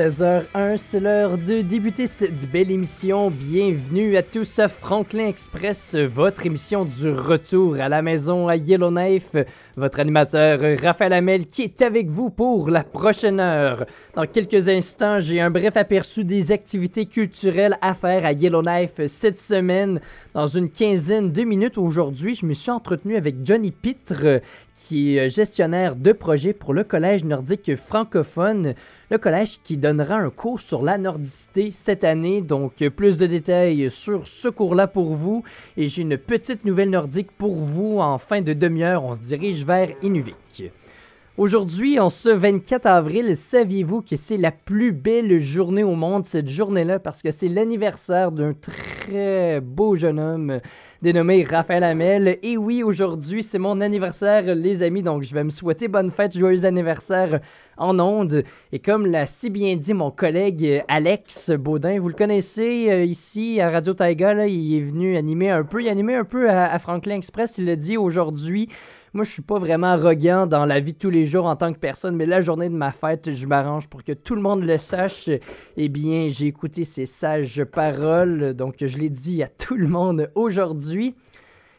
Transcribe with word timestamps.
16h01, 0.00 0.78
c'est 0.78 0.98
l'heure 0.98 1.36
de 1.36 1.60
débuter 1.60 2.06
cette 2.06 2.50
belle 2.50 2.70
émission. 2.70 3.30
Bienvenue 3.30 4.16
à 4.16 4.22
tous 4.22 4.58
à 4.58 4.68
Franklin 4.68 5.26
Express, 5.26 5.94
votre 5.94 6.46
émission 6.46 6.86
du 6.86 7.10
retour 7.10 7.78
à 7.78 7.90
la 7.90 8.00
maison 8.00 8.48
à 8.48 8.56
Yellowknife. 8.56 9.36
Votre 9.76 10.00
animateur 10.00 10.58
Raphaël 10.82 11.12
Hamel 11.12 11.44
qui 11.44 11.64
est 11.64 11.82
avec 11.82 12.08
vous 12.08 12.30
pour 12.30 12.70
la 12.70 12.82
prochaine 12.82 13.40
heure. 13.40 13.84
Dans 14.14 14.24
quelques 14.24 14.70
instants, 14.70 15.20
j'ai 15.20 15.38
un 15.38 15.50
bref 15.50 15.76
aperçu 15.76 16.24
des 16.24 16.50
activités 16.50 17.04
culturelles 17.04 17.76
à 17.82 17.92
faire 17.92 18.24
à 18.24 18.32
Yellowknife 18.32 19.04
cette 19.06 19.38
semaine. 19.38 20.00
Dans 20.32 20.46
une 20.46 20.70
quinzaine 20.70 21.30
de 21.30 21.42
minutes 21.42 21.76
aujourd'hui, 21.76 22.34
je 22.34 22.46
me 22.46 22.54
suis 22.54 22.70
entretenu 22.70 23.16
avec 23.16 23.36
Johnny 23.44 23.70
Pitre, 23.70 24.40
qui 24.72 25.18
est 25.18 25.28
gestionnaire 25.28 25.94
de 25.94 26.12
projet 26.12 26.54
pour 26.54 26.72
le 26.72 26.84
Collège 26.84 27.22
nordique 27.24 27.76
francophone 27.76 28.74
le 29.10 29.18
collège 29.18 29.60
qui 29.62 29.76
donnera 29.76 30.16
un 30.16 30.30
cours 30.30 30.60
sur 30.60 30.82
la 30.82 30.96
nordicité 30.96 31.70
cette 31.72 32.04
année. 32.04 32.42
Donc, 32.42 32.76
plus 32.88 33.16
de 33.16 33.26
détails 33.26 33.90
sur 33.90 34.26
ce 34.26 34.48
cours-là 34.48 34.86
pour 34.86 35.14
vous. 35.14 35.42
Et 35.76 35.88
j'ai 35.88 36.02
une 36.02 36.16
petite 36.16 36.64
nouvelle 36.64 36.90
nordique 36.90 37.32
pour 37.32 37.56
vous 37.56 37.98
en 37.98 38.18
fin 38.18 38.40
de 38.40 38.52
demi-heure. 38.52 39.04
On 39.04 39.14
se 39.14 39.20
dirige 39.20 39.64
vers 39.64 39.88
Inuvik. 40.02 40.72
Aujourd'hui, 41.38 41.98
en 42.00 42.10
ce 42.10 42.28
24 42.28 42.86
avril, 42.86 43.36
saviez-vous 43.36 44.02
que 44.02 44.16
c'est 44.16 44.36
la 44.36 44.50
plus 44.50 44.92
belle 44.92 45.38
journée 45.38 45.84
au 45.84 45.94
monde, 45.94 46.26
cette 46.26 46.48
journée-là, 46.48 46.98
parce 46.98 47.22
que 47.22 47.30
c'est 47.30 47.48
l'anniversaire 47.48 48.32
d'un 48.32 48.52
très 48.52 49.60
beau 49.60 49.94
jeune 49.94 50.18
homme 50.18 50.60
dénommé 51.02 51.44
Raphaël 51.44 51.84
Hamel. 51.84 52.38
Et 52.42 52.58
oui, 52.58 52.82
aujourd'hui, 52.82 53.44
c'est 53.44 53.58
mon 53.58 53.80
anniversaire, 53.80 54.54
les 54.54 54.82
amis, 54.82 55.04
donc 55.04 55.22
je 55.22 55.32
vais 55.32 55.44
me 55.44 55.50
souhaiter 55.50 55.86
bonne 55.86 56.10
fête, 56.10 56.36
joyeux 56.36 56.64
anniversaire 56.66 57.40
en 57.78 57.98
ondes. 58.00 58.42
Et 58.72 58.80
comme 58.80 59.06
l'a 59.06 59.24
si 59.24 59.50
bien 59.50 59.76
dit 59.76 59.94
mon 59.94 60.10
collègue 60.10 60.82
Alex 60.88 61.52
Baudin, 61.52 62.00
vous 62.00 62.08
le 62.08 62.14
connaissez 62.14 62.88
euh, 62.90 63.04
ici 63.04 63.60
à 63.60 63.70
Radio 63.70 63.94
Taiga, 63.94 64.46
il 64.46 64.76
est 64.76 64.82
venu 64.82 65.16
animer 65.16 65.50
un 65.50 65.62
peu, 65.62 65.80
il 65.80 65.88
a 65.88 66.18
un 66.18 66.24
peu 66.24 66.50
à, 66.50 66.70
à 66.70 66.78
Franklin 66.80 67.16
Express, 67.16 67.56
il 67.56 67.66
l'a 67.66 67.76
dit 67.76 67.96
aujourd'hui. 67.96 68.68
Moi, 69.12 69.24
je 69.24 69.30
suis 69.30 69.42
pas 69.42 69.58
vraiment 69.58 69.88
arrogant 69.88 70.46
dans 70.46 70.64
la 70.64 70.78
vie 70.78 70.92
de 70.92 70.98
tous 70.98 71.10
les 71.10 71.24
jours 71.24 71.46
en 71.46 71.56
tant 71.56 71.72
que 71.72 71.78
personne, 71.78 72.14
mais 72.14 72.26
la 72.26 72.40
journée 72.40 72.68
de 72.68 72.76
ma 72.76 72.92
fête, 72.92 73.32
je 73.32 73.46
m'arrange 73.46 73.88
pour 73.88 74.04
que 74.04 74.12
tout 74.12 74.36
le 74.36 74.40
monde 74.40 74.62
le 74.62 74.78
sache. 74.78 75.28
Eh 75.76 75.88
bien, 75.88 76.28
j'ai 76.30 76.46
écouté 76.46 76.84
ces 76.84 77.06
sages 77.06 77.64
paroles, 77.64 78.54
donc 78.54 78.76
je 78.80 78.98
l'ai 78.98 79.10
dit 79.10 79.42
à 79.42 79.48
tout 79.48 79.74
le 79.74 79.88
monde 79.88 80.30
aujourd'hui. 80.36 81.16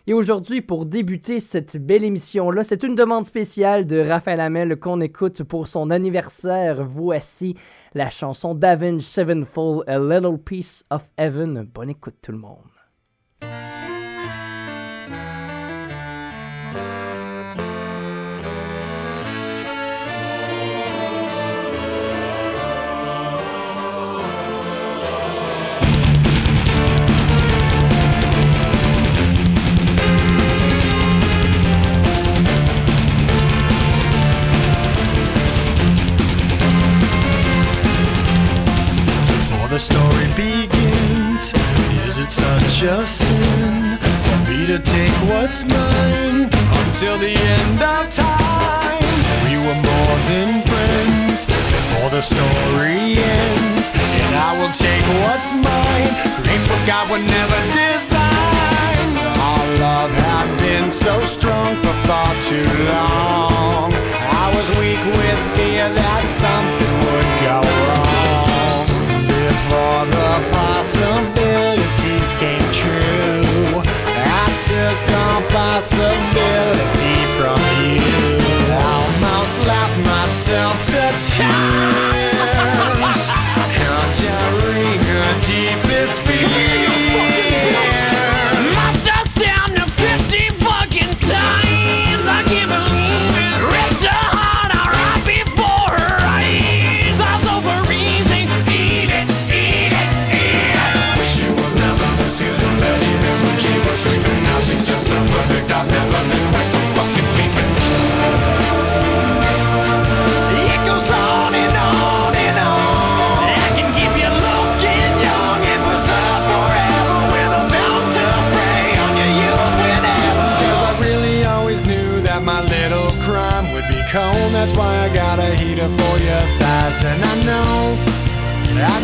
Et 0.07 0.13
aujourd'hui, 0.13 0.61
pour 0.61 0.85
débuter 0.85 1.39
cette 1.39 1.77
belle 1.77 2.03
émission-là, 2.03 2.65
c'est 2.65 2.83
une 2.83 2.95
demande 2.95 3.23
spéciale 3.23 3.85
de 3.85 3.99
Raphaël 3.99 4.41
Hamel 4.41 4.77
qu'on 4.77 4.99
écoute 4.99 5.43
pour 5.43 5.69
son 5.69 5.89
anniversaire. 5.89 6.83
Voici 6.83 7.55
la 7.93 8.09
chanson 8.09 8.55
d'Avenge 8.55 9.03
Sevenfold, 9.03 9.87
A 9.87 9.99
Little 9.99 10.37
Piece 10.37 10.83
of 10.89 11.07
Heaven. 11.17 11.65
Bonne 11.73 11.91
écoute 11.91 12.15
tout 12.21 12.33
le 12.33 12.39
monde. 12.39 13.70
Mine 45.65 46.49
until 46.81 47.17
the 47.17 47.35
end 47.35 47.81
of 47.81 48.09
time? 48.09 49.03
We 49.45 49.57
were 49.57 49.79
more 49.81 50.17
than 50.29 50.61
friends 50.63 51.45
before 51.45 52.09
the 52.09 52.21
story 52.21 53.17
ends, 53.17 53.91
and 53.93 54.35
I 54.35 54.57
will 54.59 54.73
take 54.73 55.05
what's 55.23 55.51
mine, 55.53 56.13
create 56.41 56.63
what 56.69 56.83
God 56.87 57.09
would 57.11 57.25
never 57.25 57.59
design. 57.73 59.07
Our 59.49 59.65
love 59.79 60.11
had 60.11 60.47
been 60.59 60.91
so 60.91 61.23
strong 61.25 61.75
for 61.83 61.95
far 62.07 62.33
too 62.41 62.69
long. 62.85 63.91
I 64.43 64.51
was 64.55 64.69
weak 64.79 65.03
with 65.17 65.41
fear 65.57 65.89
that 65.89 66.23
something 66.29 66.95
would 67.05 67.31
go 67.49 67.57
wrong 67.85 68.85
before 69.27 70.03
the 70.17 70.31
possibilities 70.55 72.33
came 72.39 72.67
true. 72.71 73.50
I 74.61 74.63
took 74.63 75.01
on 75.17 75.41
possibility 75.49 77.17
from 77.41 77.57
you. 77.81 77.97
Almost 78.77 79.57
left 79.65 79.97
myself 80.05 80.77
to 80.85 81.01
tears, 81.17 82.10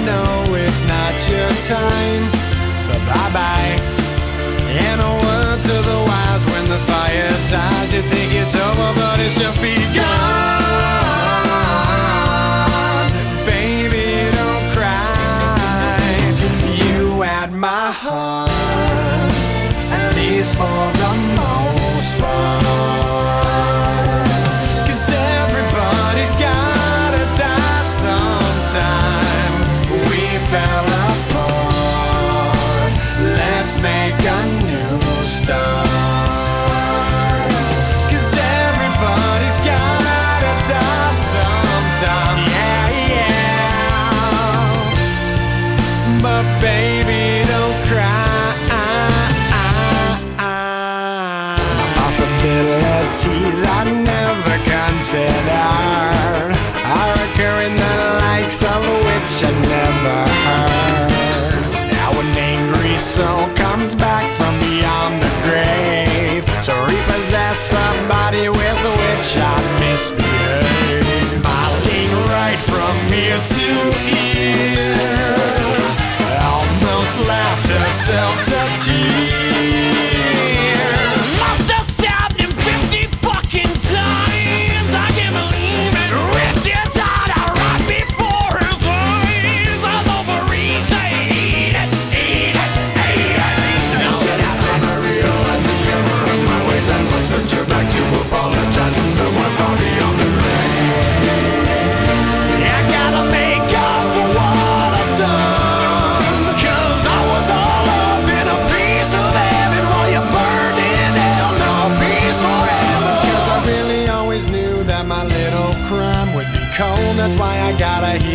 know 0.07 0.55
it's 0.55 0.83
not 0.83 1.13
your 1.29 1.49
time. 1.67 2.36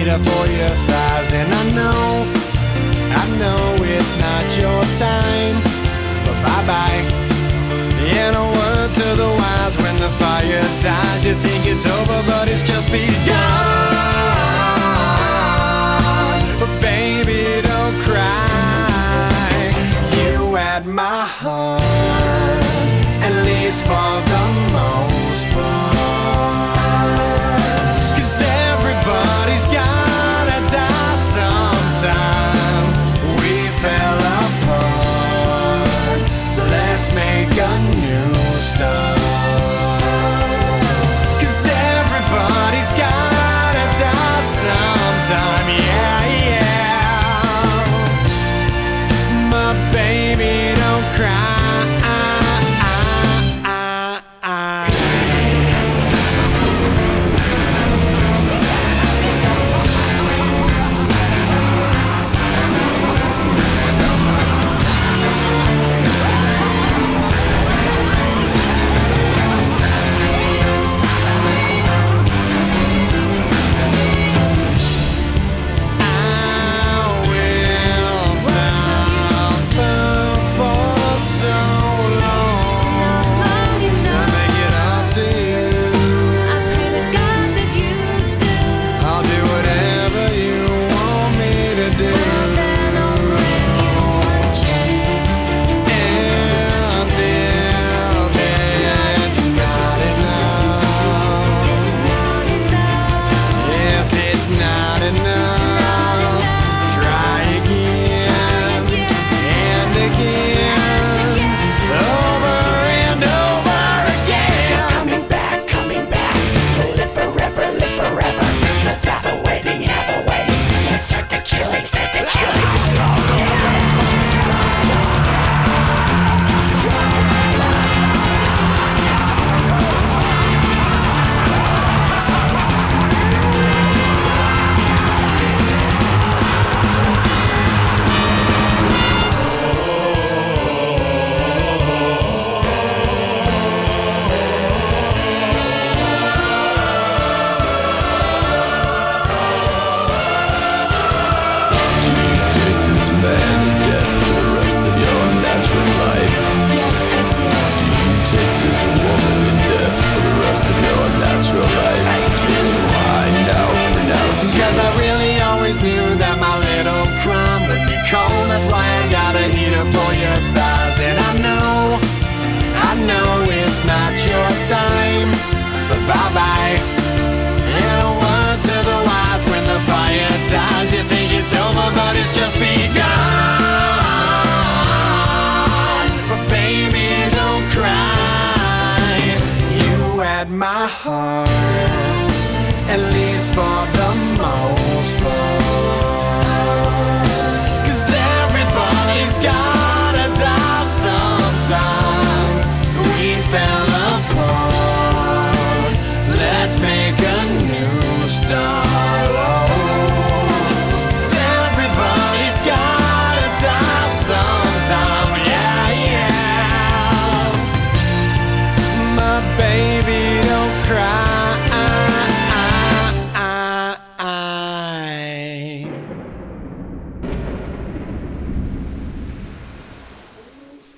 Heater 0.03 0.19
for 0.19 0.45
your 0.47 0.75
thighs. 0.89 1.33
And 1.33 1.53
I 1.53 1.65
know, 1.79 2.05
I 3.21 3.25
know 3.39 3.63
it's 3.97 4.15
not 4.17 4.45
your 4.57 4.83
time. 4.99 5.57
But 6.25 6.37
bye 6.45 6.65
bye. 6.67 7.03
And 8.23 8.37
a 8.37 8.47
word 8.59 8.91
to 9.01 9.09
the 9.23 9.31
wise 9.41 9.77
when 9.79 9.97
the 9.97 10.11
fire 10.21 10.63
dies. 10.83 11.25
You 11.25 11.35
think 11.47 11.67
it's 11.67 11.87
over, 11.87 12.23
but 12.27 12.49
it's 12.49 12.63
just 12.63 12.91
begun. 12.91 13.13
But 16.61 16.73
baby, 16.81 17.63
don't 17.63 17.97
cry. 18.03 19.73
You 20.19 20.55
had 20.55 20.87
my 20.87 21.25
heart, 21.41 21.83
at 23.27 23.35
least 23.45 23.87
for 23.87 24.32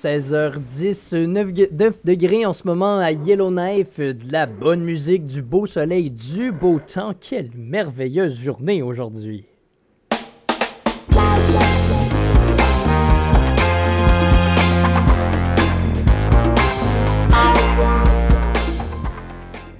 16h10, 0.05 1.15
9, 1.25 1.51
gue- 1.51 1.69
9 1.71 2.05
degrés 2.05 2.45
en 2.45 2.53
ce 2.53 2.61
moment 2.67 2.99
à 2.99 3.11
Yellowknife, 3.11 3.99
de 3.99 4.31
la 4.31 4.45
bonne 4.45 4.83
musique, 4.83 5.25
du 5.25 5.41
beau 5.41 5.65
soleil, 5.65 6.11
du 6.11 6.51
beau 6.51 6.79
temps. 6.79 7.15
Quelle 7.19 7.49
merveilleuse 7.57 8.37
journée 8.39 8.83
aujourd'hui. 8.83 9.45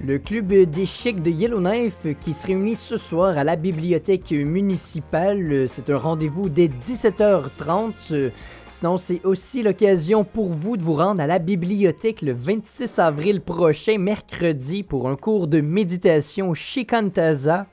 Le 0.04 0.18
club 0.18 0.52
d'échecs 0.70 1.20
de 1.20 1.30
Yellowknife 1.30 2.06
qui 2.20 2.32
se 2.32 2.46
réunit 2.46 2.76
ce 2.76 2.96
soir 2.96 3.36
à 3.36 3.42
la 3.42 3.56
bibliothèque 3.56 4.30
municipale. 4.30 5.68
C'est 5.68 5.90
un 5.90 5.98
rendez-vous 5.98 6.48
dès 6.48 6.68
17h30. 6.68 8.30
Sinon, 8.70 8.96
c'est 8.96 9.24
aussi 9.24 9.62
l'occasion 9.62 10.24
pour 10.24 10.52
vous 10.52 10.76
de 10.76 10.82
vous 10.82 10.94
rendre 10.94 11.22
à 11.22 11.26
la 11.26 11.38
bibliothèque 11.38 12.20
le 12.20 12.32
26 12.32 12.98
avril 12.98 13.40
prochain, 13.40 13.96
mercredi, 13.98 14.82
pour 14.82 15.08
un 15.08 15.16
cours 15.16 15.46
de 15.46 15.60
méditation 15.60 16.52
chez 16.52 16.84
Kantaza. 16.84 17.66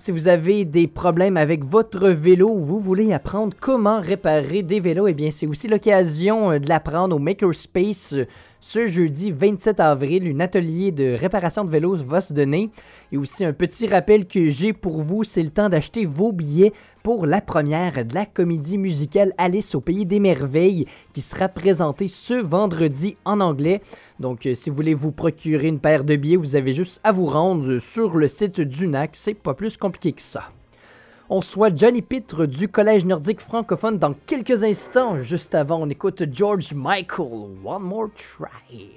Si 0.00 0.12
vous 0.12 0.28
avez 0.28 0.64
des 0.64 0.86
problèmes 0.86 1.36
avec 1.36 1.64
votre 1.64 2.08
vélo 2.10 2.50
ou 2.50 2.60
vous 2.60 2.78
voulez 2.78 3.12
apprendre 3.12 3.56
comment 3.58 4.00
réparer 4.00 4.62
des 4.62 4.78
vélos, 4.78 5.08
eh 5.08 5.12
bien 5.12 5.32
c'est 5.32 5.46
aussi 5.46 5.66
l'occasion 5.66 6.52
euh, 6.52 6.58
de 6.60 6.68
l'apprendre 6.68 7.16
au 7.16 7.18
Makerspace 7.18 8.14
ce 8.60 8.86
jeudi 8.86 9.30
27 9.30 9.80
avril. 9.80 10.32
Un 10.34 10.40
atelier 10.40 10.92
de 10.92 11.14
réparation 11.14 11.64
de 11.64 11.70
vélos 11.70 12.04
va 12.04 12.20
se 12.20 12.32
donner. 12.32 12.70
Et 13.12 13.16
aussi 13.16 13.44
un 13.44 13.52
petit 13.52 13.86
rappel 13.86 14.26
que 14.26 14.48
j'ai 14.48 14.72
pour 14.72 15.02
vous, 15.02 15.24
c'est 15.24 15.42
le 15.42 15.50
temps 15.50 15.68
d'acheter 15.68 16.04
vos 16.04 16.32
billets 16.32 16.72
pour 17.02 17.26
la 17.26 17.40
première 17.40 18.04
de 18.04 18.14
la 18.14 18.26
comédie 18.26 18.78
musicale 18.78 19.32
Alice 19.38 19.74
au 19.74 19.80
pays 19.80 20.04
des 20.04 20.20
merveilles 20.20 20.86
qui 21.12 21.20
sera 21.20 21.48
présentée 21.48 22.08
ce 22.08 22.34
vendredi 22.34 23.16
en 23.24 23.40
anglais. 23.40 23.80
Donc 24.20 24.46
euh, 24.46 24.54
si 24.54 24.70
vous 24.70 24.76
voulez 24.76 24.94
vous 24.94 25.12
procurer 25.12 25.68
une 25.68 25.80
paire 25.80 26.04
de 26.04 26.16
billets, 26.16 26.36
vous 26.36 26.56
avez 26.56 26.72
juste 26.72 27.00
à 27.04 27.12
vous 27.12 27.26
rendre 27.26 27.78
sur 27.78 28.16
le 28.16 28.26
site 28.26 28.60
du 28.60 28.88
NAC, 28.88 29.10
c'est 29.14 29.34
pas 29.34 29.54
plus 29.54 29.76
compliqué 29.76 30.12
que 30.12 30.22
ça. 30.22 30.50
On 31.30 31.42
soit 31.42 31.76
Johnny 31.76 32.00
Pitre 32.00 32.46
du 32.46 32.68
Collège 32.68 33.04
nordique 33.04 33.42
francophone 33.42 33.98
dans 33.98 34.14
quelques 34.14 34.64
instants. 34.64 35.18
Juste 35.18 35.54
avant, 35.54 35.78
on 35.82 35.90
écoute 35.90 36.22
George 36.32 36.72
Michael. 36.72 37.58
One 37.62 37.82
more 37.82 38.08
try. 38.16 38.90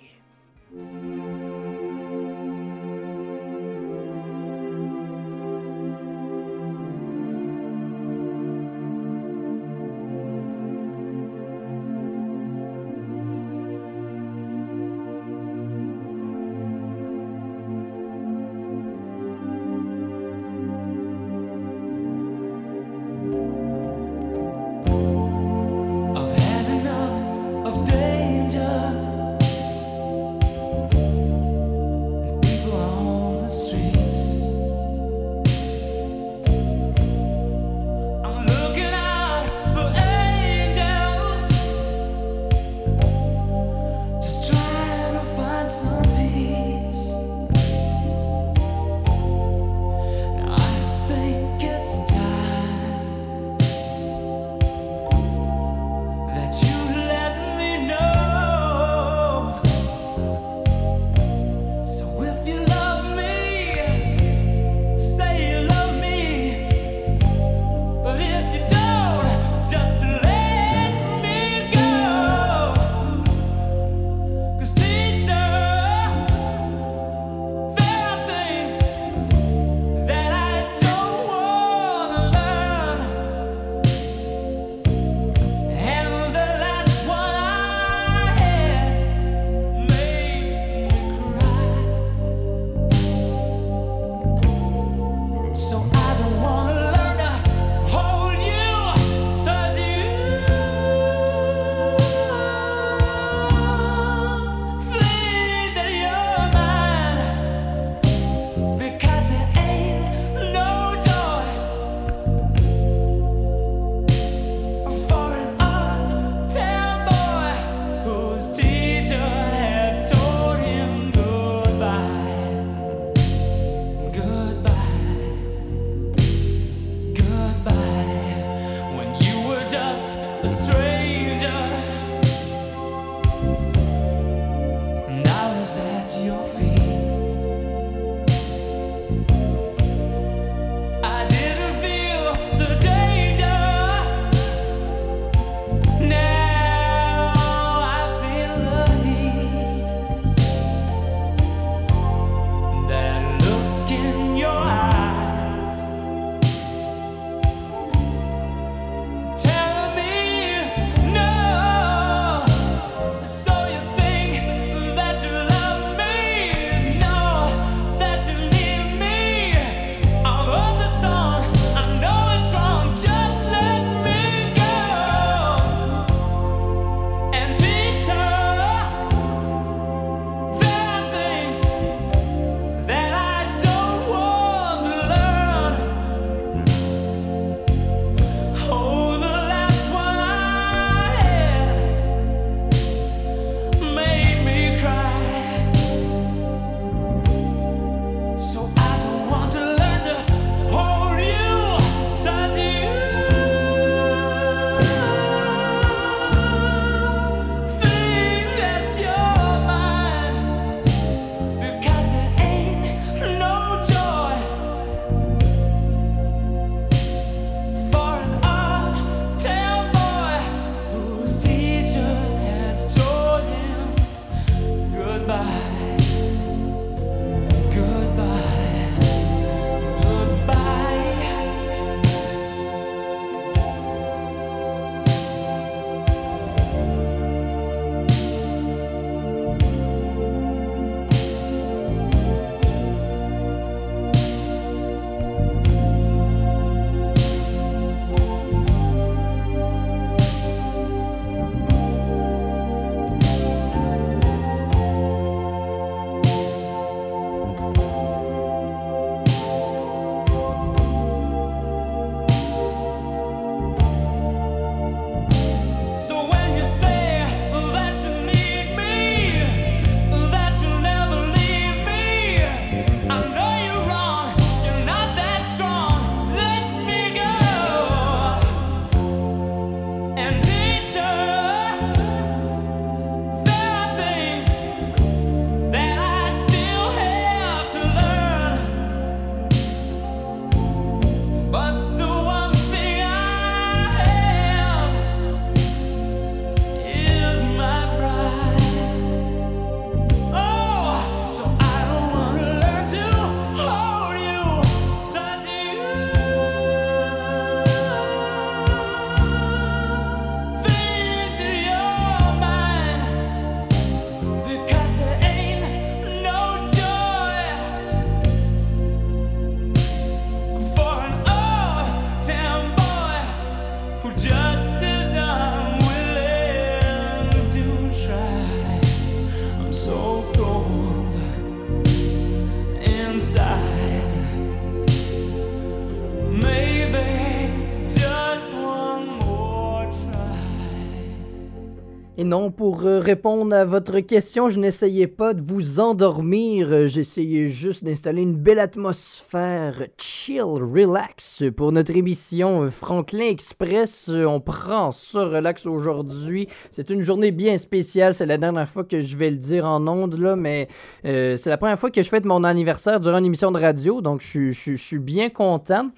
Non, 342.32 342.50
pour 342.50 342.86
euh, 342.86 343.02
répondre 343.02 343.54
à 343.54 343.66
votre 343.66 344.00
question, 344.00 344.48
je 344.48 344.58
n'essayais 344.58 345.08
pas 345.08 345.34
de 345.34 345.42
vous 345.42 345.82
endormir, 345.82 346.70
euh, 346.72 346.88
j'essayais 346.88 347.50
juste 347.50 347.84
d'installer 347.84 348.22
une 348.22 348.38
belle 348.38 348.60
atmosphère 348.60 349.84
chill, 349.98 350.42
relax 350.44 351.44
pour 351.58 351.74
notre 351.74 351.94
émission 351.94 352.62
euh, 352.62 352.70
Franklin 352.70 353.26
Express. 353.26 354.10
On 354.10 354.40
prend 354.40 354.94
ça 354.94 355.26
relax 355.26 355.66
aujourd'hui. 355.66 356.48
C'est 356.70 356.90
une 356.90 357.02
journée 357.02 357.32
bien 357.32 357.58
spéciale, 357.58 358.14
c'est 358.14 358.26
la 358.26 358.38
dernière 358.38 358.70
fois 358.70 358.86
que 358.86 359.02
je 359.02 359.18
vais 359.18 359.30
le 359.30 359.36
dire 359.36 359.66
en 359.66 359.86
ondes, 359.86 360.18
là, 360.18 360.38
mais 360.38 360.70
c'est 361.04 361.48
la 361.48 361.58
première 361.58 361.78
fois 361.78 361.92
que 361.92 362.02
je 362.02 362.08
fête 362.08 362.24
mon 362.24 362.46
anniversaire 362.46 363.02
durant 363.02 363.18
une 363.18 363.26
émission 363.26 363.52
de 363.52 363.60
radio, 363.60 364.00
donc 364.00 364.22
je 364.22 364.52
suis 364.54 365.00
bien 365.00 365.30
content. 365.30 365.90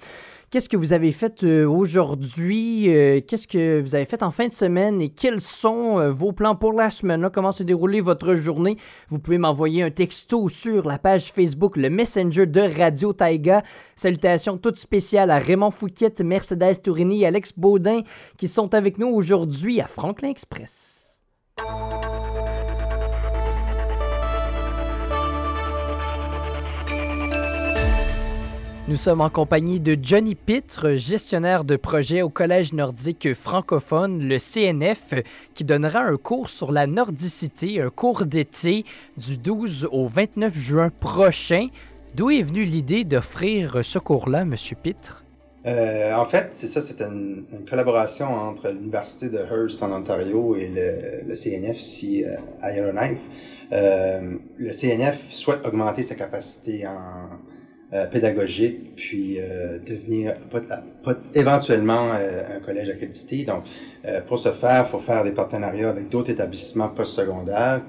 Qu'est-ce 0.54 0.68
que 0.68 0.76
vous 0.76 0.92
avez 0.92 1.10
fait 1.10 1.42
euh, 1.42 1.66
aujourd'hui? 1.66 2.84
Euh, 2.88 3.18
Qu'est-ce 3.26 3.48
que 3.48 3.80
vous 3.80 3.96
avez 3.96 4.04
fait 4.04 4.22
en 4.22 4.30
fin 4.30 4.46
de 4.46 4.52
semaine? 4.52 5.02
Et 5.02 5.08
quels 5.08 5.40
sont 5.40 5.98
euh, 5.98 6.12
vos 6.12 6.30
plans 6.30 6.54
pour 6.54 6.72
la 6.72 6.90
semaine? 6.90 7.28
Comment 7.34 7.50
s'est 7.50 7.64
déroulée 7.64 8.00
votre 8.00 8.36
journée? 8.36 8.76
Vous 9.08 9.18
pouvez 9.18 9.36
m'envoyer 9.36 9.82
un 9.82 9.90
texto 9.90 10.48
sur 10.48 10.86
la 10.86 10.96
page 10.96 11.32
Facebook, 11.32 11.76
le 11.76 11.90
Messenger 11.90 12.46
de 12.46 12.60
Radio 12.60 13.12
Taiga. 13.12 13.64
Salutations 13.96 14.56
toutes 14.56 14.78
spéciales 14.78 15.32
à 15.32 15.40
Raymond 15.40 15.72
Fouquette, 15.72 16.20
Mercedes 16.20 16.80
Tourini 16.84 17.22
et 17.22 17.26
Alex 17.26 17.58
Baudin 17.58 18.02
qui 18.38 18.46
sont 18.46 18.74
avec 18.74 18.98
nous 18.98 19.08
aujourd'hui 19.08 19.80
à 19.80 19.88
Franklin 19.88 20.28
Express. 20.28 21.18
Nous 28.86 28.96
sommes 28.96 29.22
en 29.22 29.30
compagnie 29.30 29.80
de 29.80 29.96
Johnny 30.00 30.34
Pitre, 30.34 30.96
gestionnaire 30.96 31.64
de 31.64 31.76
projet 31.76 32.20
au 32.20 32.28
Collège 32.28 32.74
nordique 32.74 33.32
francophone, 33.32 34.28
le 34.28 34.36
CNF, 34.36 35.14
qui 35.54 35.64
donnera 35.64 36.00
un 36.00 36.18
cours 36.18 36.50
sur 36.50 36.70
la 36.70 36.86
nordicité, 36.86 37.80
un 37.80 37.88
cours 37.88 38.26
d'été 38.26 38.84
du 39.16 39.38
12 39.38 39.88
au 39.90 40.06
29 40.06 40.54
juin 40.54 40.90
prochain. 41.00 41.68
D'où 42.14 42.30
est 42.30 42.42
venue 42.42 42.64
l'idée 42.64 43.04
d'offrir 43.04 43.82
ce 43.82 43.98
cours-là, 43.98 44.44
Monsieur 44.44 44.76
Pitre? 44.76 45.24
Euh, 45.64 46.14
en 46.14 46.26
fait, 46.26 46.50
c'est 46.52 46.68
ça, 46.68 46.82
c'est 46.82 47.00
une, 47.00 47.46
collaboration 47.66 48.34
entre 48.34 48.68
l'Université 48.68 49.30
de 49.30 49.38
Hearst 49.38 49.82
en 49.82 49.92
Ontario 49.92 50.56
et 50.56 50.68
le, 51.26 51.34
CNF 51.34 51.80
ici 51.80 52.22
euh, 52.22 52.36
à 52.60 52.70
Yellowknife. 52.70 53.18
Euh, 53.72 54.36
le 54.58 54.72
CNF 54.72 55.20
souhaite 55.30 55.64
augmenter 55.64 56.02
sa 56.02 56.16
capacité 56.16 56.86
en 56.86 57.30
euh, 57.94 58.06
pédagogique, 58.06 58.94
puis 58.96 59.38
euh, 59.38 59.78
devenir 59.78 60.34
pot- 60.50 60.68
pot- 61.02 61.16
éventuellement 61.34 62.10
euh, 62.14 62.56
un 62.56 62.60
collège 62.60 62.88
accrédité. 62.90 63.44
Donc, 63.44 63.62
pour 64.26 64.38
ce 64.38 64.50
faire, 64.50 64.84
il 64.86 64.90
faut 64.90 64.98
faire 64.98 65.24
des 65.24 65.32
partenariats 65.32 65.88
avec 65.88 66.08
d'autres 66.10 66.30
établissements 66.30 66.88
postsecondaires 66.88 67.80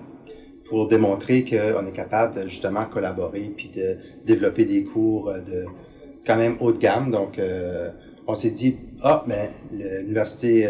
pour 0.69 0.87
démontrer 0.87 1.43
qu'on 1.43 1.85
est 1.85 1.91
capable 1.95 2.35
de 2.41 2.47
justement 2.47 2.85
collaborer 2.85 3.51
puis 3.55 3.69
de 3.75 3.97
développer 4.25 4.65
des 4.65 4.83
cours 4.83 5.33
de 5.33 5.65
quand 6.25 6.37
même 6.37 6.55
haut 6.61 6.71
de 6.71 6.77
gamme. 6.77 7.11
Donc, 7.11 7.39
on 8.27 8.33
s'est 8.33 8.51
dit, 8.51 8.77
ah, 9.03 9.23
ben, 9.27 9.49
l'université 9.73 10.63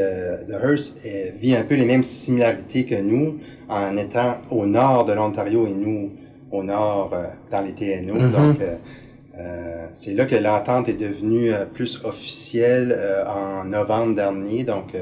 de 0.49 0.53
Hearst 0.53 0.97
vit 1.39 1.55
un 1.55 1.63
peu 1.63 1.75
les 1.75 1.85
mêmes 1.85 2.03
similarités 2.03 2.85
que 2.85 2.95
nous 2.95 3.37
en 3.69 3.95
étant 3.97 4.37
au 4.49 4.65
nord 4.65 5.05
de 5.05 5.13
l'Ontario 5.13 5.67
et 5.67 5.71
nous 5.71 6.11
au 6.51 6.63
nord 6.63 7.13
dans 7.51 7.61
les 7.61 7.73
TNO. 7.73 8.15
Mhm. 8.15 8.31
Donc, 8.31 8.57
euh, 9.37 9.87
c'est 9.93 10.13
là 10.13 10.25
que 10.25 10.35
l'entente 10.35 10.87
est 10.87 10.97
devenue 10.97 11.53
euh, 11.53 11.65
plus 11.65 12.01
officielle 12.05 12.93
euh, 12.95 13.25
en 13.25 13.65
novembre 13.65 14.15
dernier. 14.15 14.63
Donc, 14.63 14.95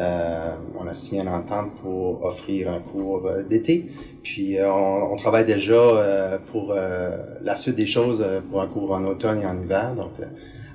on 0.00 0.86
a 0.86 0.94
signé 0.94 1.22
une 1.22 1.28
entente 1.28 1.74
pour 1.82 2.24
offrir 2.24 2.70
un 2.70 2.78
cours 2.78 3.28
d'été. 3.50 3.90
Puis, 4.22 4.56
on, 4.62 5.12
on 5.12 5.16
travaille 5.16 5.44
déjà 5.44 6.38
pour 6.52 6.72
la 6.72 7.56
suite 7.56 7.74
des 7.74 7.86
choses 7.86 8.24
pour 8.48 8.62
un 8.62 8.68
cours 8.68 8.92
en 8.92 9.04
automne 9.04 9.42
et 9.42 9.46
en 9.46 9.60
hiver. 9.60 9.96
Donc, 9.96 10.12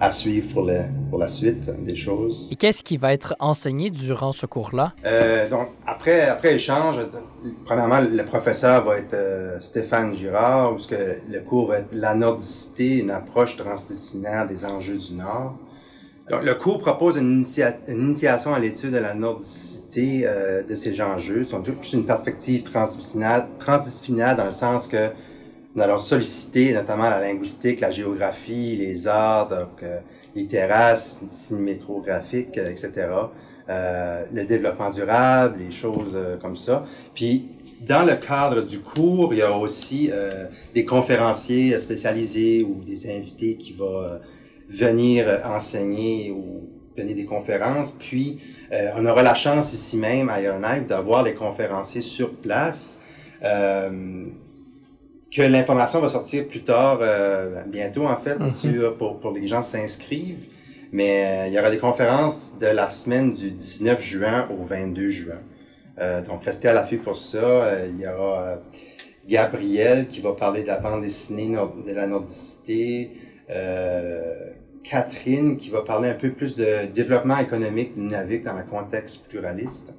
à 0.04 0.12
suivre 0.12 0.54
pour, 0.54 0.66
le, 0.66 0.82
pour 1.10 1.18
la 1.18 1.30
suite 1.30 1.63
des 1.86 1.96
choses. 1.96 2.50
Et 2.52 2.58
qu'est-ce 2.58 2.84
qui 2.84 2.98
va 2.98 3.13
être 3.13 3.36
enseigné 3.39 3.89
durant 3.89 4.34
ce 4.34 4.46
cours-là? 4.46 4.92
Euh, 5.06 5.48
donc, 5.50 5.70
après, 5.88 6.28
après 6.28 6.56
échange, 6.56 6.98
premièrement, 7.63 8.02
le 8.02 8.26
professeur 8.26 8.84
va 8.84 8.98
être 8.98 9.13
euh, 9.13 9.60
Stéphane 9.62 10.13
Girard, 10.13 10.74
où 10.74 10.80
ce 10.80 10.89
que 10.89 10.96
le 11.30 11.39
cours 11.39 11.70
va 11.70 11.80
être 11.80 11.94
la 11.94 12.16
nordicité, 12.16 12.98
une 12.98 13.12
approche 13.12 13.56
transdisciplinaire 13.56 14.46
des 14.46 14.66
enjeux 14.66 14.98
du 14.98 15.13
Nord. 15.13 15.56
Donc, 16.30 16.44
le 16.44 16.56
cours 16.56 16.80
propose 16.80 17.16
une, 17.16 17.42
initia- 17.42 17.78
une 17.88 18.02
initiation 18.02 18.54
à 18.54 18.60
l'étude 18.60 18.92
de 18.92 18.98
la 18.98 19.13
nordicité 19.13 20.24
euh, 20.26 20.63
de 20.63 20.76
ces 20.76 21.00
enjeux. 21.02 21.48
C'est 21.82 21.94
une 21.94 22.06
perspective 22.06 22.63
transdisciplinaire, 22.63 23.48
transdisciplinaire 23.58 24.36
dans 24.36 24.46
le 24.46 24.52
sens 24.52 24.89
que 24.89 25.12
nous 25.75 25.81
allons 25.81 25.97
solliciter 25.97 26.73
notamment 26.73 27.09
la 27.09 27.19
linguistique, 27.19 27.79
la 27.79 27.91
géographie, 27.91 28.75
les 28.75 29.07
arts, 29.07 29.49
donc 29.49 29.81
euh, 29.83 29.99
littéraires, 30.36 30.97
cin- 30.97 31.27
cinématographiques, 31.29 32.57
euh, 32.57 32.69
etc. 32.69 32.91
Euh, 33.69 34.25
le 34.31 34.45
développement 34.45 34.89
durable, 34.89 35.59
les 35.59 35.71
choses 35.71 36.12
euh, 36.13 36.38
comme 36.38 36.57
ça. 36.57 36.86
Puis, 37.15 37.45
dans 37.81 38.03
le 38.05 38.15
cadre 38.15 38.62
du 38.62 38.79
cours, 38.79 39.33
il 39.33 39.39
y 39.39 39.41
a 39.41 39.57
aussi 39.57 40.09
euh, 40.12 40.45
des 40.75 40.86
conférenciers 40.86 41.79
spécialisés 41.79 42.63
ou 42.63 42.83
des 42.83 43.09
invités 43.09 43.55
qui 43.55 43.73
vont 43.73 44.01
euh, 44.03 44.17
venir 44.69 45.25
euh, 45.27 45.38
enseigner 45.45 46.31
ou 46.31 46.69
donner 46.95 47.13
des 47.15 47.25
conférences. 47.25 47.91
Puis, 47.93 48.38
on 48.95 49.05
aura 49.05 49.23
la 49.23 49.33
chance 49.36 49.73
ici 49.73 49.97
même 49.97 50.29
à 50.29 50.39
Yellowknife 50.41 50.86
d'avoir 50.88 51.23
les 51.23 51.33
conférenciers 51.33 52.01
sur 52.01 52.33
place. 52.36 52.99
Que 55.36 55.41
l'information 55.41 56.00
va 56.00 56.10
sortir 56.10 56.48
plus 56.48 56.62
tard, 56.63 57.00
euh, 57.02 57.63
bientôt 57.65 58.06
en 58.08 58.17
fait, 58.17 58.38
Mhm. 58.39 58.46
sur, 58.48 58.98
pour, 58.98 59.19
pour 59.19 59.32
les 59.32 59.48
gens 59.48 59.63
s'inscrivent. 59.63 60.46
Mais 60.91 61.26
euh, 61.26 61.48
il 61.48 61.54
y 61.54 61.60
aura 61.60 61.72
des 61.72 61.80
conférences 61.80 62.54
de 62.60 62.67
la 62.67 62.89
semaine 62.91 63.34
du 63.34 63.50
19 63.50 64.00
juin 64.02 64.48
au 64.52 64.63
22 64.63 65.10
juin. 65.10 65.39
Euh, 66.00 66.22
donc 66.22 66.43
restez 66.46 66.67
à 66.67 66.74
l'affût 66.74 66.98
pour 67.00 67.17
ça. 67.17 67.38
Euh, 67.38 67.88
il 67.91 68.00
y 68.00 68.08
aura 68.08 68.41
euh, 68.43 68.56
Gabriel 69.28 70.08
qui 70.08 70.19
va 70.19 70.34
parler 70.34 70.62
de 70.62 70.67
la 70.67 70.80
bande 70.80 71.02
dessinée 71.02 71.50
de 71.88 71.93
la 71.93 72.06
nordicité. 72.06 73.12
Euh, 73.50 74.52
Catherine 74.84 75.58
qui 75.58 75.69
va 75.69 75.82
parler 75.82 76.10
un 76.10 76.13
peu 76.15 76.30
plus 76.32 76.56
de 76.56 76.86
développement 76.93 77.38
économique 77.39 77.96
du 77.96 78.02
Nunavik 78.02 78.43
dans 78.43 78.56
un 78.56 78.63
contexte 78.63 79.28
pluraliste. 79.30 79.93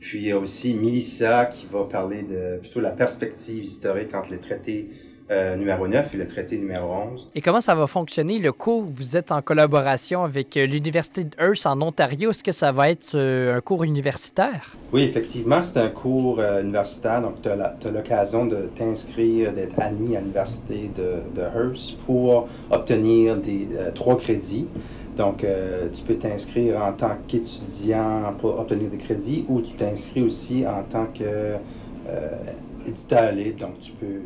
Puis 0.00 0.18
il 0.18 0.28
y 0.28 0.32
a 0.32 0.38
aussi 0.38 0.74
Melissa 0.74 1.46
qui 1.46 1.66
va 1.70 1.84
parler 1.84 2.22
de 2.22 2.58
plutôt 2.58 2.80
la 2.80 2.92
perspective 2.92 3.64
historique 3.64 4.14
entre 4.14 4.30
le 4.30 4.38
traité 4.38 4.88
euh, 5.30 5.56
numéro 5.56 5.86
9 5.86 6.14
et 6.14 6.16
le 6.16 6.26
traité 6.26 6.56
numéro 6.56 6.90
11. 6.90 7.28
Et 7.34 7.42
comment 7.42 7.60
ça 7.60 7.74
va 7.74 7.86
fonctionner? 7.86 8.38
Le 8.38 8.50
cours? 8.50 8.84
Vous 8.84 9.14
êtes 9.16 9.30
en 9.30 9.42
collaboration 9.42 10.24
avec 10.24 10.56
euh, 10.56 10.64
l'Université 10.64 11.24
de 11.24 11.30
Hearst 11.38 11.66
en 11.66 11.82
Ontario. 11.82 12.30
Est-ce 12.30 12.42
que 12.42 12.52
ça 12.52 12.72
va 12.72 12.88
être 12.88 13.14
euh, 13.14 13.56
un 13.56 13.60
cours 13.60 13.84
universitaire? 13.84 14.74
Oui, 14.90 15.02
effectivement, 15.02 15.62
c'est 15.62 15.80
un 15.80 15.88
cours 15.88 16.40
euh, 16.40 16.62
universitaire, 16.62 17.20
donc 17.20 17.42
tu 17.42 17.48
as 17.50 17.90
l'occasion 17.90 18.46
de 18.46 18.70
t'inscrire, 18.74 19.52
d'être 19.52 19.78
admis 19.78 20.16
à 20.16 20.20
l'université 20.20 20.90
de, 20.96 21.38
de 21.38 21.42
Hearst 21.42 21.98
pour 22.06 22.48
obtenir 22.70 23.36
des 23.36 23.68
trois 23.94 24.16
crédits. 24.16 24.66
Donc, 25.18 25.42
euh, 25.42 25.88
tu 25.92 26.02
peux 26.04 26.14
t'inscrire 26.14 26.80
en 26.80 26.92
tant 26.92 27.16
qu'étudiant 27.26 28.32
pour 28.38 28.56
obtenir 28.60 28.88
des 28.88 28.98
crédits 28.98 29.44
ou 29.48 29.60
tu 29.60 29.72
t'inscris 29.72 30.22
aussi 30.22 30.64
en 30.64 30.84
tant 30.84 31.06
que 31.06 31.24
euh, 32.08 33.32
libre. 33.32 33.58
Donc, 33.58 33.80
tu 33.80 33.90
peux. 33.92 34.20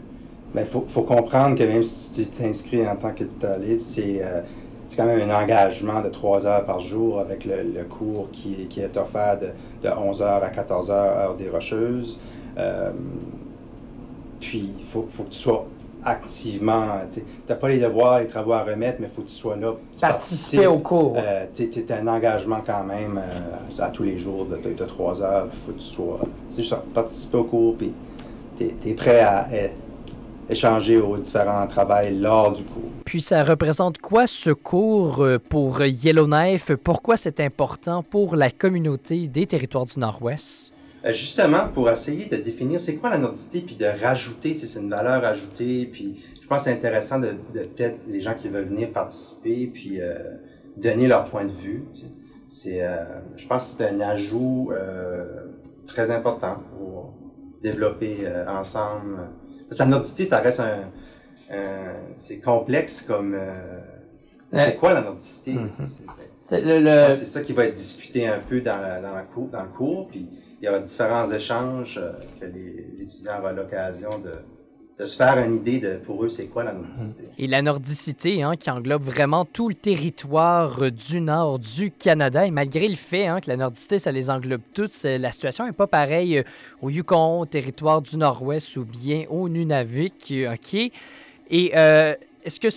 Mais 0.55 0.63
il 0.63 0.67
faut, 0.67 0.85
faut 0.87 1.03
comprendre 1.03 1.57
que 1.57 1.65
même 1.65 1.83
si 1.83 2.13
tu 2.13 2.31
t'inscris 2.31 2.87
en 2.87 2.97
tant 2.97 3.11
qu'éditeur 3.13 3.59
libre, 3.59 3.83
c'est 3.83 4.23
euh, 4.23 4.43
c'est 4.87 4.97
quand 4.99 5.07
même 5.07 5.31
un 5.31 5.43
engagement 5.43 6.03
de 6.03 6.11
trois 6.11 6.45
heures 6.45 6.67
par 6.67 6.81
jour 6.81 7.19
avec 7.21 7.47
le, 7.47 7.85
cours 7.85 8.29
qui, 8.31 8.67
qui 8.67 8.81
est 8.81 8.95
offert 8.99 9.39
de, 9.39 9.47
de 9.83 9.89
11h 9.89 10.23
à 10.23 10.51
14h, 10.51 10.91
heure 10.91 11.37
des 11.37 11.49
Rocheuses. 11.49 12.21
Puis, 14.41 14.75
il 14.79 14.85
faut, 14.85 15.07
faut 15.09 15.23
que 15.23 15.31
tu 15.31 15.39
sois 15.39 15.65
activement. 16.05 16.87
Tu 17.13 17.23
n'as 17.49 17.55
pas 17.55 17.69
les 17.69 17.79
devoirs, 17.79 18.21
les 18.21 18.29
travaux 18.29 18.53
à 18.53 18.63
remettre, 18.65 18.99
mais 19.01 19.09
il 19.11 19.15
faut 19.15 19.23
que 19.23 19.29
tu 19.29 19.35
sois 19.35 19.57
là. 19.57 19.73
tu 19.95 20.01
Participer 20.01 20.67
au 20.67 20.79
cours. 20.79 21.15
euh, 21.17 21.47
tu 21.55 21.71
as 21.91 21.97
un 21.97 22.07
engagement 22.07 22.61
quand 22.67 22.85
même 22.85 23.19
euh, 23.19 23.83
à 23.83 23.91
tous 23.91 24.03
les 24.03 24.19
jours 24.19 24.47
de, 24.47 24.57
de, 24.57 24.75
de 24.75 24.85
trois 24.85 25.23
heures. 25.23 25.49
Il 25.53 25.67
faut 25.67 25.73
que 25.73 25.79
tu 25.79 25.85
sois. 25.87 26.21
C'est 26.51 26.57
juste 26.59 26.71
ça, 26.71 26.83
participer 26.95 27.37
au 27.39 27.45
cours, 27.45 27.77
puis 27.77 27.93
tu 28.59 28.71
es, 28.89 28.95
prêt 28.95 29.21
à 29.21 29.49
échanger 30.51 30.99
aux 30.99 31.17
différents 31.17 31.67
travails 31.67 32.19
lors 32.19 32.53
du 32.53 32.63
cours. 32.65 32.83
Puis 33.05 33.21
ça 33.21 33.43
représente 33.45 33.99
quoi 33.99 34.27
ce 34.27 34.51
cours 34.51 35.23
euh, 35.23 35.39
pour 35.39 35.83
Yellowknife? 35.83 36.73
Pourquoi 36.83 37.17
c'est 37.17 37.41
important 37.41 38.03
pour 38.03 38.37
la 38.37 38.51
communauté 38.51 39.29
des 39.29 39.47
territoires 39.47 39.87
du 39.87 39.99
Nord-Ouest? 39.99 40.72
Euh, 41.05 41.13
justement, 41.13 41.69
pour 41.69 41.91
essayer 41.91 42.27
de 42.27 42.37
définir 42.37 42.81
c'est 42.81 42.95
quoi 42.97 43.11
la 43.11 43.19
nordicité, 43.19 43.61
puis 43.61 43.75
de 43.75 43.87
rajouter, 43.87 44.57
sais, 44.57 44.67
c'est 44.67 44.79
une 44.81 44.91
valeur 44.91 45.25
ajoutée, 45.25 45.87
puis 45.93 46.23
je 46.41 46.47
pense 46.47 46.59
que 46.59 46.65
c'est 46.65 46.73
intéressant 46.73 47.19
de, 47.19 47.31
de 47.55 47.61
peut-être 47.65 47.99
les 48.07 48.21
gens 48.21 48.35
qui 48.35 48.49
veulent 48.49 48.69
venir 48.69 48.91
participer, 48.93 49.67
puis 49.67 50.01
euh, 50.01 50.15
donner 50.77 51.09
leur 51.09 51.25
point 51.29 51.45
de 51.45 51.53
vue. 51.53 51.85
C'est, 52.47 52.83
euh, 52.87 52.97
je 53.37 53.47
pense 53.47 53.73
que 53.73 53.79
c'est 53.83 53.89
un 53.91 54.01
ajout 54.01 54.71
euh, 54.73 55.47
très 55.87 56.11
important 56.11 56.63
pour 56.77 57.15
développer 57.63 58.19
ensemble. 58.49 59.19
Parce 59.69 59.79
que 59.79 59.83
la 59.85 59.89
nordicité, 59.89 60.25
ça 60.27 60.39
reste 60.41 60.61
un, 60.61 60.91
un- 61.51 61.95
c'est 62.17 62.41
complexe 62.41 63.03
comme. 63.03 63.37
C'est 64.55 64.77
quoi 64.77 64.93
la 64.93 65.01
nordicité? 65.01 65.53
Mhm. 65.55 65.69
Le- 66.51 67.13
C'est 67.17 67.25
ça 67.27 67.41
qui 67.41 67.53
va 67.55 67.65
être 67.67 67.75
discuté 67.75 68.27
un 68.27 68.39
peu 68.41 68.61
dans, 68.61 68.77
la, 68.79 69.01
dans, 69.01 69.15
la 69.15 69.23
cour, 69.23 69.49
dans 69.49 69.63
le 69.63 69.69
cours, 69.71 70.09
puis 70.09 70.29
il 70.63 70.67
y 70.67 70.69
aura 70.69 70.79
différents 70.79 71.31
échanges 71.33 71.99
euh, 71.99 72.13
que 72.41 72.47
les 72.47 73.03
étudiants 73.03 73.41
auront 73.41 73.53
l'occasion 73.53 74.21
de, 74.21 74.31
de 74.97 75.07
se 75.07 75.17
faire 75.17 75.37
une 75.39 75.57
idée 75.57 75.81
de 75.81 75.97
pour 75.97 76.25
eux 76.25 76.29
c'est 76.29 76.47
quoi 76.47 76.63
la 76.63 76.73
nordicité. 76.73 77.25
Et 77.37 77.47
la 77.49 77.63
nordicité, 77.63 78.43
hein, 78.45 78.55
qui 78.55 78.71
englobe 78.71 79.03
vraiment 79.03 79.45
tout 79.45 79.69
le 79.69 79.75
territoire 79.75 80.93
du 80.93 81.21
nord 81.21 81.59
du 81.59 81.91
Canada. 81.91 82.47
Et 82.47 82.53
malgré 82.53 82.87
le 82.87 82.95
fait 82.95 83.27
hein, 83.27 83.41
que 83.41 83.51
la 83.51 83.57
nordicité, 83.57 83.99
ça 83.99 84.13
les 84.13 84.31
englobe 84.31 84.61
toutes, 84.73 84.95
la 85.03 85.33
situation 85.33 85.67
n'est 85.67 85.73
pas 85.73 85.89
pareille 85.89 86.39
euh, 86.39 86.45
au 86.81 86.91
Yukon, 86.91 87.41
au 87.41 87.47
territoire 87.47 88.01
du 88.01 88.17
nord-ouest 88.17 88.77
ou 88.77 88.85
bien 88.85 89.25
au 89.31 89.49
Nunavik. 89.49 90.31
euh, 90.31 90.55
OK. 90.55 90.75
Et 90.75 91.73
euh, 91.77 92.15
est-ce 92.45 92.61
que 92.61 92.69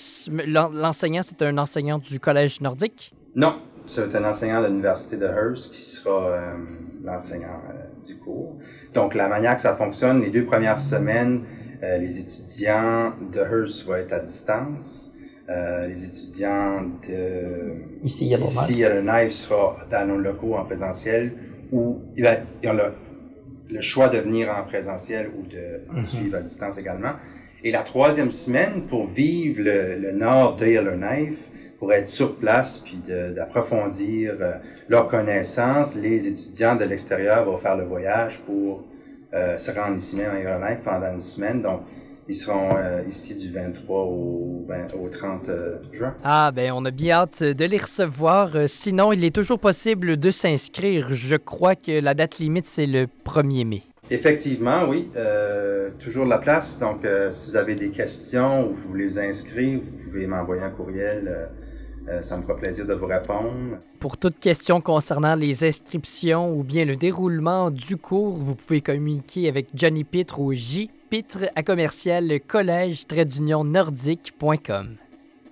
l'enseignant, 0.52 1.21
c'est 1.24 1.41
un 1.43 1.58
enseignant 1.60 2.00
du 2.00 2.19
collège 2.19 2.62
nordique? 2.62 3.13
Non, 3.36 3.58
c'est 3.88 4.15
un 4.15 4.24
enseignant 4.26 4.62
de 4.62 4.67
l'université 4.67 5.17
de 5.17 5.26
Hearst 5.26 5.71
qui 5.71 5.82
sera 5.82 6.28
euh, 6.30 6.52
l'enseignant 7.04 7.62
euh, 7.69 8.06
du 8.08 8.15
cours. 8.17 8.58
Donc 8.93 9.13
la 9.15 9.28
manière 9.28 9.56
que 9.56 9.62
ça 9.62 9.76
fonctionne, 9.76 10.21
les 10.21 10.30
deux 10.32 10.45
premières 10.45 10.78
semaines, 10.78 11.41
euh, 11.84 11.98
les 11.98 12.19
étudiants 12.19 13.13
de 13.32 13.39
Hearst 13.39 13.86
vont 13.86 13.95
être 13.95 14.13
à 14.13 14.19
distance. 14.19 15.12
Les 15.48 16.04
étudiants 16.04 16.82
de 17.08 17.74
Ici, 18.04 18.34
à 18.34 18.39
ici 18.39 18.74
Yellowknife 18.80 19.32
sera 19.32 19.78
dans 19.91 20.08
nos 20.08 20.17
locaux 20.17 20.56
en 20.56 20.65
présentiel 20.65 21.34
ou 21.71 22.00
il 22.17 22.24
va- 22.24 22.38
ils 22.63 22.69
ont 22.69 22.74
le, 22.74 22.86
le 23.69 23.80
choix 23.82 24.10
de 24.10 24.17
venir 24.17 24.50
en 24.50 24.63
présentiel 24.67 25.30
ou 25.38 25.45
de 25.45 26.00
Mhm. 26.00 26.08
suivre 26.08 26.38
à 26.38 26.41
distance 26.41 26.80
également. 26.80 27.13
Et 27.63 27.69
la 27.71 27.84
troisième 27.84 28.32
semaine, 28.32 28.88
pour 28.89 29.06
vivre 29.08 29.62
le, 29.62 30.00
le 30.00 30.12
nord 30.13 30.56
de 30.56 30.65
Yellowknife, 30.65 31.38
pour 31.86 31.93
être 31.93 32.08
sur 32.08 32.36
place 32.38 32.80
puis 32.84 32.98
de- 33.08 33.32
d'approfondir 33.36 34.34
euh, 34.41 34.54
leurs 34.89 35.08
connaissances, 35.08 35.93
les 35.95 36.26
étudiants 36.26 36.76
de 36.76 36.84
l'extérieur 36.84 37.45
vont 37.45 37.58
faire 37.58 37.78
le 37.78 37.84
voyage 37.84 38.39
pour 38.39 38.84
euh, 39.36 39.56
se 39.60 39.69
rendre 39.69 39.95
ici 39.95 40.15
même 40.15 40.32
à 40.32 40.39
Yellowknife 40.39 40.80
pendant 40.84 41.13
une 41.13 41.19
semaine. 41.19 41.62
Donc, 41.62 41.82
ils 42.28 42.34
seront 42.34 42.76
euh, 42.76 43.04
ici 43.08 43.36
du 43.38 43.52
23 43.52 44.02
au, 44.02 44.65
20 44.67 44.95
au 44.95 45.10
30 45.10 45.48
euh, 45.50 45.78
juin. 45.91 46.15
Ah, 46.24 46.52
ben, 46.52 46.71
on 46.74 46.84
a 46.86 46.89
bien 46.89 47.17
hâte 47.17 47.43
de 47.43 47.65
les 47.65 47.78
recevoir. 47.78 48.56
Euh, 48.56 48.65
Sinon, 48.65 49.13
il 49.13 49.24
est 49.24 49.36
toujours 49.36 49.60
possible 49.60 50.17
de 50.17 50.32
s'inscrire. 50.32 51.10
Je 51.12 51.36
crois 51.36 51.76
que 51.76 51.91
la 52.02 52.15
date 52.15 52.39
limite, 52.39 52.65
c'est 52.65 52.88
le 52.88 53.06
1er 53.28 53.63
mai. 53.63 53.84
Effectivement, 54.10 54.86
oui. 54.89 55.10
Toujours 56.00 56.26
la 56.26 56.38
place. 56.38 56.78
Donc, 56.80 57.08
si 57.32 57.50
vous 57.50 57.56
avez 57.58 57.74
des 57.74 57.89
questions 57.89 58.67
ou 58.69 58.76
vous 58.76 58.89
voulez 58.89 59.08
vous 59.08 59.17
inscrire, 59.19 59.80
vous 59.84 60.04
pouvez 60.12 60.28
m'envoyer 60.28 60.62
un 60.62 60.69
courriel. 60.69 61.50
Euh, 62.08 62.22
ça 62.22 62.38
me 62.38 62.44
fera 62.44 62.56
plaisir 62.56 62.86
de 62.86 62.94
vous 62.94 63.08
répondre. 63.08 63.80
Pour 64.00 64.18
toute 64.18 64.39
question 64.39 64.80
concernant 64.80 65.36
les 65.36 65.63
inscriptions 65.63 66.56
ou 66.56 66.63
bien 66.63 66.86
le 66.86 66.96
déroulement 66.96 67.72
du 67.72 67.98
cours, 67.98 68.36
vous 68.36 68.56
pouvez 68.56 68.82
communiquer 68.82 69.48
avec 69.50 69.70
Johnny 69.74 70.04
Pitre 70.04 70.39
au 70.39 70.54
jpitre 70.54 71.46
à 71.56 71.63
commercial 71.63 72.39
collège 72.48 73.06
nordique.com. 73.10 74.96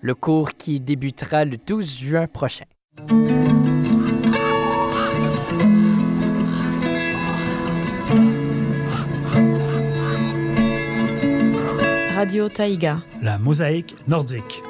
Le 0.02 0.16
cours 0.16 0.52
qui 0.54 0.80
débutera 0.80 1.46
le 1.46 1.58
12 1.58 1.98
juin 1.98 2.28
prochain. 2.28 2.66
Radio 12.16 12.48
Taïga. 12.48 13.00
La 13.22 13.38
mosaïque 13.38 13.96
nordique. 14.08 14.62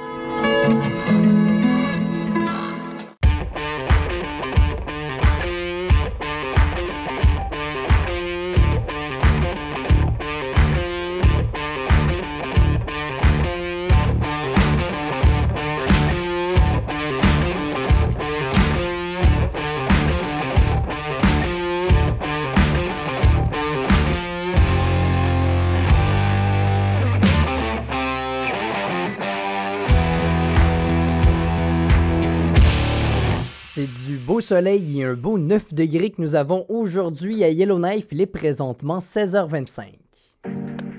Du 34.43 34.49
beau 34.49 34.55
soleil 34.55 34.99
et 34.99 35.03
un 35.05 35.13
beau 35.13 35.37
9 35.37 35.73
degrés 35.73 36.09
que 36.09 36.21
nous 36.21 36.35
avons 36.35 36.65
aujourd'hui 36.67 37.43
à 37.43 37.49
Yellowknife. 37.49 38.07
Il 38.11 38.21
est 38.21 38.25
présentement 38.25 38.99
16h25. 38.99 40.92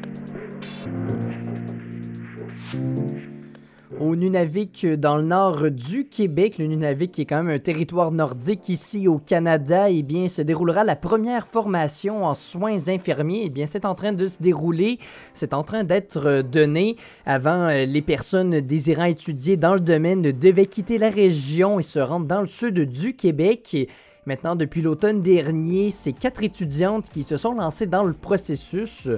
Au 4.00 4.16
Nunavik, 4.16 4.86
dans 4.86 5.16
le 5.16 5.22
nord 5.22 5.70
du 5.70 6.08
Québec, 6.08 6.58
le 6.58 6.66
Nunavik 6.66 7.12
qui 7.12 7.22
est 7.22 7.26
quand 7.26 7.44
même 7.44 7.54
un 7.54 7.60
territoire 7.60 8.10
nordique 8.10 8.68
ici 8.68 9.06
au 9.06 9.18
Canada, 9.18 9.88
eh 9.88 10.02
bien, 10.02 10.26
se 10.26 10.42
déroulera 10.42 10.82
la 10.82 10.96
première 10.96 11.46
formation 11.46 12.24
en 12.24 12.34
soins 12.34 12.88
infirmiers. 12.88 13.44
Eh 13.46 13.50
bien, 13.50 13.66
c'est 13.66 13.84
en 13.84 13.94
train 13.94 14.12
de 14.12 14.26
se 14.26 14.42
dérouler, 14.42 14.98
c'est 15.32 15.54
en 15.54 15.62
train 15.62 15.84
d'être 15.84 16.26
euh, 16.26 16.42
donné. 16.42 16.96
Avant, 17.24 17.68
euh, 17.68 17.84
les 17.84 18.02
personnes 18.02 18.60
désirant 18.60 19.04
étudier 19.04 19.56
dans 19.56 19.74
le 19.74 19.80
domaine 19.80 20.22
devaient 20.22 20.66
quitter 20.66 20.98
la 20.98 21.10
région 21.10 21.78
et 21.78 21.84
se 21.84 22.00
rendre 22.00 22.26
dans 22.26 22.40
le 22.40 22.48
sud 22.48 22.80
du 22.80 23.14
Québec. 23.14 23.88
Maintenant, 24.26 24.56
depuis 24.56 24.82
l'automne 24.82 25.22
dernier, 25.22 25.90
c'est 25.90 26.12
quatre 26.12 26.42
étudiantes 26.42 27.10
qui 27.10 27.22
se 27.22 27.36
sont 27.36 27.52
lancées 27.52 27.86
dans 27.86 28.04
le 28.04 28.14
processus. 28.14 29.08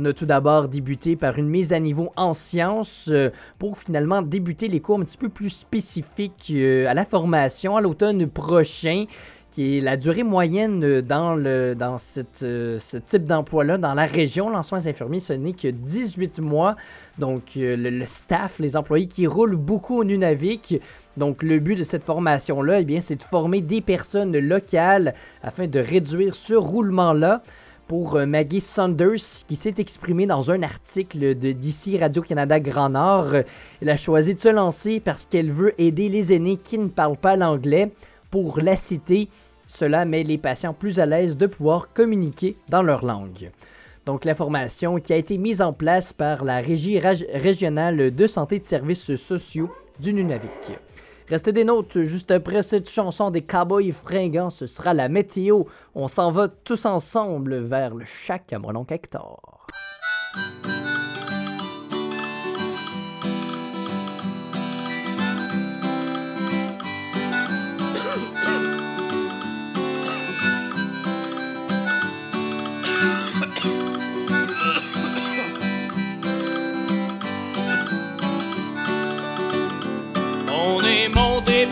On 0.00 0.04
a 0.04 0.12
tout 0.12 0.26
d'abord 0.26 0.68
débuté 0.68 1.16
par 1.16 1.38
une 1.38 1.48
mise 1.48 1.72
à 1.72 1.80
niveau 1.80 2.12
en 2.14 2.32
sciences 2.32 3.08
euh, 3.08 3.30
pour 3.58 3.76
finalement 3.78 4.22
débuter 4.22 4.68
les 4.68 4.78
cours 4.78 5.00
un 5.00 5.02
petit 5.02 5.18
peu 5.18 5.28
plus 5.28 5.50
spécifiques 5.50 6.52
euh, 6.52 6.86
à 6.86 6.94
la 6.94 7.04
formation 7.04 7.76
à 7.76 7.80
l'automne 7.80 8.28
prochain 8.28 9.06
qui 9.50 9.78
est 9.78 9.80
la 9.80 9.96
durée 9.96 10.22
moyenne 10.22 10.84
euh, 10.84 11.02
dans, 11.02 11.98
ce 11.98 12.98
type 12.98 13.24
d'emploi-là 13.24 13.76
dans 13.76 13.94
la 13.94 14.06
région. 14.06 14.54
En 14.54 14.62
soins 14.62 14.86
infirmiers, 14.86 15.18
ce 15.18 15.32
n'est 15.32 15.52
que 15.52 15.66
18 15.66 16.38
mois. 16.38 16.76
Donc, 17.18 17.42
le, 17.56 18.04
staff, 18.04 18.60
les 18.60 18.76
employés 18.76 19.08
qui 19.08 19.26
roulent 19.26 19.56
beaucoup 19.56 19.98
au 19.98 20.04
Nunavik. 20.04 20.80
Donc, 21.16 21.42
le 21.42 21.58
but 21.58 21.74
de 21.74 21.82
cette 21.82 22.04
formation-là, 22.04 22.82
eh 22.82 23.00
c'est 23.00 23.16
de 23.16 23.22
former 23.24 23.62
des 23.62 23.80
personnes 23.80 24.38
locales 24.38 25.12
afin 25.42 25.66
de 25.66 25.80
réduire 25.80 26.36
ce 26.36 26.54
roulement-là 26.54 27.42
pour 27.88 28.16
euh, 28.16 28.26
Maggie 28.26 28.60
Saunders, 28.60 29.44
qui 29.48 29.56
s'est 29.56 29.74
exprimée 29.78 30.26
dans 30.26 30.50
un 30.50 30.62
article 30.62 31.36
de 31.36 31.52
d'ici 31.52 31.98
Radio-Canada 31.98 32.60
Grand 32.60 32.90
Nord. 32.90 33.32
Elle 33.82 33.90
a 33.90 33.96
choisi 33.96 34.34
de 34.34 34.40
se 34.40 34.50
lancer 34.50 35.00
parce 35.00 35.24
qu'elle 35.24 35.50
veut 35.50 35.72
aider 35.80 36.08
les 36.10 36.34
aînés 36.34 36.58
qui 36.58 36.78
ne 36.78 36.88
parlent 36.88 37.16
pas 37.16 37.34
l'anglais. 37.34 37.90
Pour 38.30 38.60
la 38.60 38.76
citer, 38.76 39.28
cela 39.66 40.04
met 40.04 40.22
les 40.22 40.38
patients 40.38 40.74
plus 40.74 41.00
à 41.00 41.06
l'aise 41.06 41.36
de 41.36 41.46
pouvoir 41.46 41.92
communiquer 41.92 42.56
dans 42.68 42.82
leur 42.82 43.04
langue. 43.04 43.50
Donc 44.04 44.24
la 44.24 44.34
formation 44.34 44.98
qui 45.00 45.12
a 45.12 45.16
été 45.16 45.38
mise 45.38 45.62
en 45.62 45.72
place 45.72 46.12
par 46.12 46.44
la 46.44 46.60
Régie 46.60 46.98
régionale 46.98 48.14
de 48.14 48.26
santé 48.26 48.56
et 48.56 48.60
de 48.60 48.66
services 48.66 49.14
sociaux 49.16 49.70
du 49.98 50.12
Nunavik. 50.12 50.72
Restez 51.28 51.52
des 51.52 51.64
notes 51.64 52.02
juste 52.02 52.30
après 52.30 52.62
cette 52.62 52.88
chanson 52.88 53.30
des 53.30 53.42
Cowboys 53.42 53.92
fringants, 53.92 54.48
ce 54.48 54.66
sera 54.66 54.94
la 54.94 55.08
météo. 55.08 55.64
On 55.94 56.08
s'en 56.08 56.30
va 56.30 56.48
tous 56.48 56.86
ensemble 56.86 57.58
vers 57.58 57.94
le 57.94 58.06
chac 58.06 58.50
à 58.52 58.58
mon. 58.58 58.86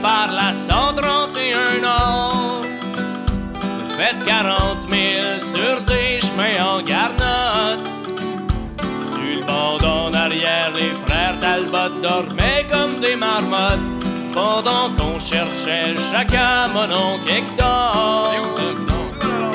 par 0.03 0.33
la 0.33 0.53
131 0.53 1.81
Nord. 1.83 2.63
Faites 3.97 4.25
40 4.25 4.89
000 4.89 5.01
sur 5.41 5.81
des 5.83 6.21
chemins 6.21 6.65
en 6.65 6.83
garnotte. 6.83 7.85
Sur 9.11 9.41
le 9.41 9.47
bord 9.47 9.81
en 9.85 10.13
arrière, 10.13 10.73
les 10.75 10.93
frères 11.05 11.39
Talbot 11.41 12.01
dormaient 12.01 12.67
comme 12.71 13.01
des 13.01 13.17
marmottes. 13.17 13.81
Pendant 14.33 14.91
qu'on 14.97 15.19
cherchait 15.19 15.95
chacun 16.13 16.69
mon 16.69 16.85
oncle 16.85 17.29
Hector. 17.29 18.35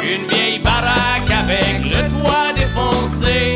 Une 0.04 0.28
vieille 0.28 0.60
baraque 0.60 1.32
avec 1.32 1.86
le 1.86 2.10
toit 2.10 2.52
défoncé 2.56 3.56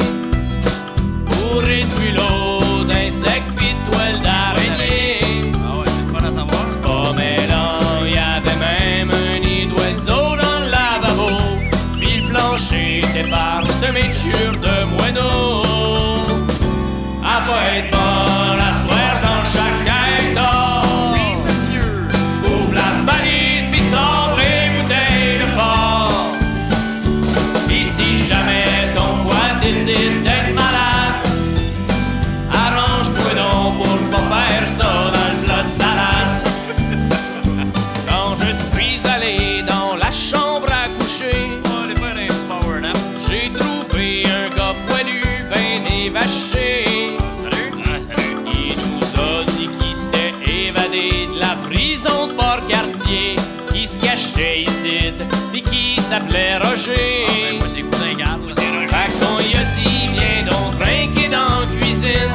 s'appelait 56.10 56.58
Roger. 56.58 57.26
Fait 57.28 59.12
qu'on 59.20 59.40
y 59.40 59.56
a 59.56 59.64
dit, 59.76 60.10
viens 60.14 60.44
donc 60.46 60.80
trinquer 60.80 61.30
dans 61.30 61.62
la 61.62 61.68
cuisine. 61.68 62.34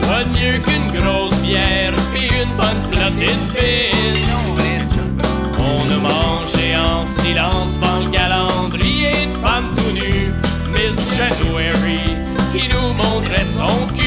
Pas 0.00 0.24
de 0.24 0.30
mieux 0.30 0.58
qu'une 0.60 0.88
grosse 1.00 1.34
bière 1.36 1.92
puis 2.12 2.28
une 2.28 2.54
bonne 2.56 2.82
platée 2.90 3.34
de 3.34 3.46
pine. 3.54 4.28
On 5.58 5.92
a 5.92 5.96
mangé 5.96 6.76
en 6.76 7.04
silence 7.06 7.78
dans 7.80 8.00
le 8.00 8.10
calendrier 8.10 9.26
de 9.26 9.46
femme 9.46 9.68
tout 9.76 9.92
nue, 9.92 10.32
Miss 10.72 10.98
January, 11.16 12.02
qui 12.52 12.68
nous 12.68 12.92
montrait 12.94 13.44
son 13.44 13.86
cul. 13.94 13.99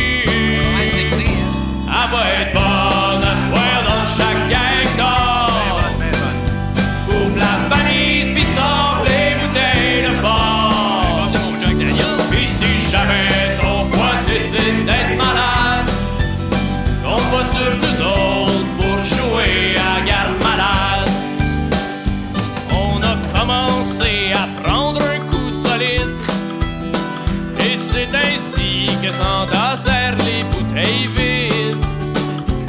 C'est 27.93 28.09
ainsi 28.27 28.87
que 29.03 29.09
s'entassèrent 29.11 30.17
les 30.25 30.43
bouteilles 30.51 31.07
vides. 31.15 31.77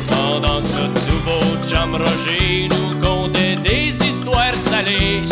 Pendant 0.09 0.61
que 0.61 0.73
notre 0.79 1.03
nouveau 1.11 1.43
chum 1.67 1.95
Roger 1.95 2.69
nous 2.69 2.91
contait 3.01 3.55
des 3.55 3.89
histoires 4.07 4.55
salées, 4.57 5.23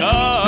dans 0.00 0.39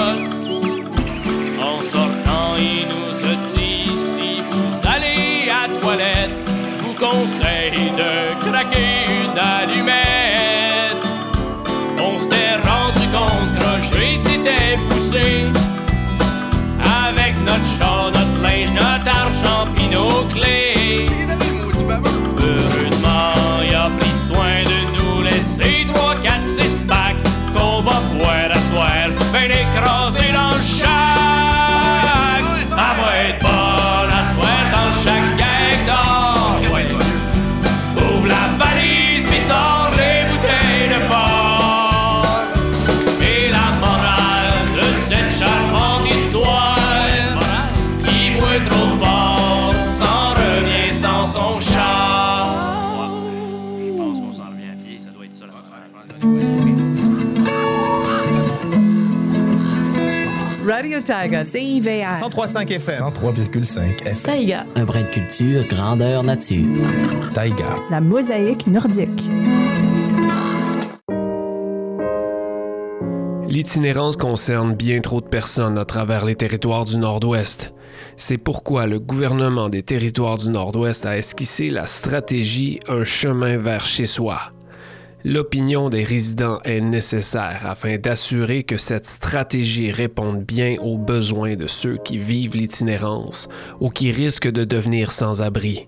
Taiga. 61.05 61.43
CIVR. 61.43 62.15
1035 62.21 62.71
FM. 62.71 63.03
103,5 63.03 64.03
FM. 64.03 64.17
Taiga. 64.23 64.65
Un 64.77 64.85
brin 64.85 65.03
de 65.03 65.09
culture, 65.09 65.65
grandeur 65.69 66.23
nature. 66.23 66.65
Taïga. 67.35 67.77
La 67.91 68.01
mosaïque 68.01 68.67
nordique. 68.67 69.29
L'itinérance 73.49 74.17
concerne 74.17 74.75
bien 74.75 75.01
trop 75.01 75.21
de 75.21 75.27
personnes 75.27 75.77
à 75.77 75.85
travers 75.85 76.25
les 76.25 76.35
territoires 76.35 76.85
du 76.85 76.97
Nord-Ouest. 76.99 77.75
C'est 78.17 78.39
pourquoi 78.39 78.87
le 78.87 78.99
gouvernement 78.99 79.69
des 79.69 79.83
territoires 79.83 80.39
du 80.39 80.51
Nord-Ouest 80.51 81.05
a 81.05 81.19
esquissé 81.19 81.69
la 81.69 81.87
stratégie 81.87 82.81
Un 82.89 83.05
chemin 83.05 83.59
vers 83.59 83.85
chez 83.85 84.07
soi. 84.07 84.53
L'opinion 85.25 85.89
des 85.89 86.03
résidents 86.03 86.59
est 86.65 86.81
nécessaire 86.81 87.63
afin 87.67 87.97
d'assurer 87.97 88.65
que 88.65 88.77
cette 88.77 89.07
stratégie 89.07 89.93
réponde 89.93 90.43
bien 90.43 90.79
aux 90.81 90.99
besoins 90.99 91.55
de 91.55 91.69
ceux 91.69 91.97
qui 91.97 92.19
vivent 92.19 92.57
l'itinérance 92.57 93.49
ou 93.79 93.89
qui 93.89 94.11
risquent 94.11 94.51
de 94.51 94.65
devenir 94.65 95.13
sans-abri. 95.13 95.87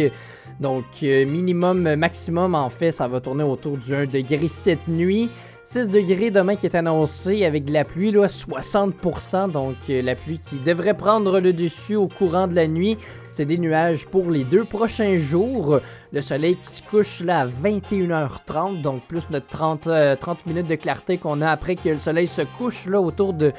Donc, 0.59 0.85
euh, 1.01 1.25
minimum, 1.25 1.95
maximum, 1.95 2.55
en 2.55 2.69
fait, 2.69 2.91
ça 2.91 3.07
va 3.07 3.19
tourner 3.19 3.43
autour 3.43 3.77
du 3.77 3.95
1 3.95 4.05
degré 4.05 4.47
cette 4.47 4.87
nuit. 4.87 5.29
6 5.65 5.89
degrés 5.89 6.29
demain 6.29 6.57
qui 6.57 6.65
est 6.65 6.75
annoncé 6.75 7.45
avec 7.45 7.63
de 7.63 7.71
la 7.71 7.85
pluie, 7.85 8.11
là, 8.11 8.27
60%. 8.27 9.49
Donc, 9.49 9.75
euh, 9.89 10.01
la 10.01 10.13
pluie 10.13 10.39
qui 10.39 10.59
devrait 10.59 10.93
prendre 10.93 11.39
le 11.39 11.53
dessus 11.53 11.95
au 11.95 12.09
courant 12.09 12.47
de 12.47 12.55
la 12.55 12.67
nuit. 12.67 12.97
C'est 13.31 13.45
des 13.45 13.57
nuages 13.57 14.05
pour 14.05 14.29
les 14.29 14.43
deux 14.43 14.65
prochains 14.65 15.15
jours. 15.15 15.79
Le 16.11 16.21
soleil 16.21 16.55
qui 16.57 16.69
se 16.69 16.83
couche 16.83 17.21
là 17.21 17.41
à 17.41 17.47
21h30, 17.47 18.81
donc 18.81 19.07
plus 19.07 19.23
notre 19.29 19.47
30, 19.47 19.87
euh, 19.87 20.15
30 20.17 20.45
minutes 20.45 20.67
de 20.67 20.75
clarté 20.75 21.17
qu'on 21.17 21.39
a 21.39 21.49
après 21.49 21.77
que 21.77 21.89
le 21.89 21.97
soleil 21.97 22.27
se 22.27 22.41
couche 22.41 22.85
là 22.85 22.99
autour 22.99 23.33
de, 23.33 23.53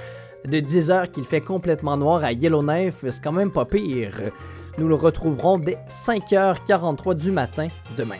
de 0.47 0.61
10 0.61 0.91
heures 0.91 1.11
qu'il 1.11 1.25
fait 1.25 1.41
complètement 1.41 1.97
noir 1.97 2.23
à 2.23 2.33
Yellowknife. 2.33 2.97
C'est 3.09 3.23
quand 3.23 3.33
même 3.33 3.51
pas 3.51 3.65
pire. 3.65 4.31
Nous 4.77 4.89
le 4.89 4.95
retrouverons 4.95 5.57
dès 5.59 5.79
5h43 5.89 7.15
du 7.15 7.31
matin 7.31 7.69
demain. 7.97 8.19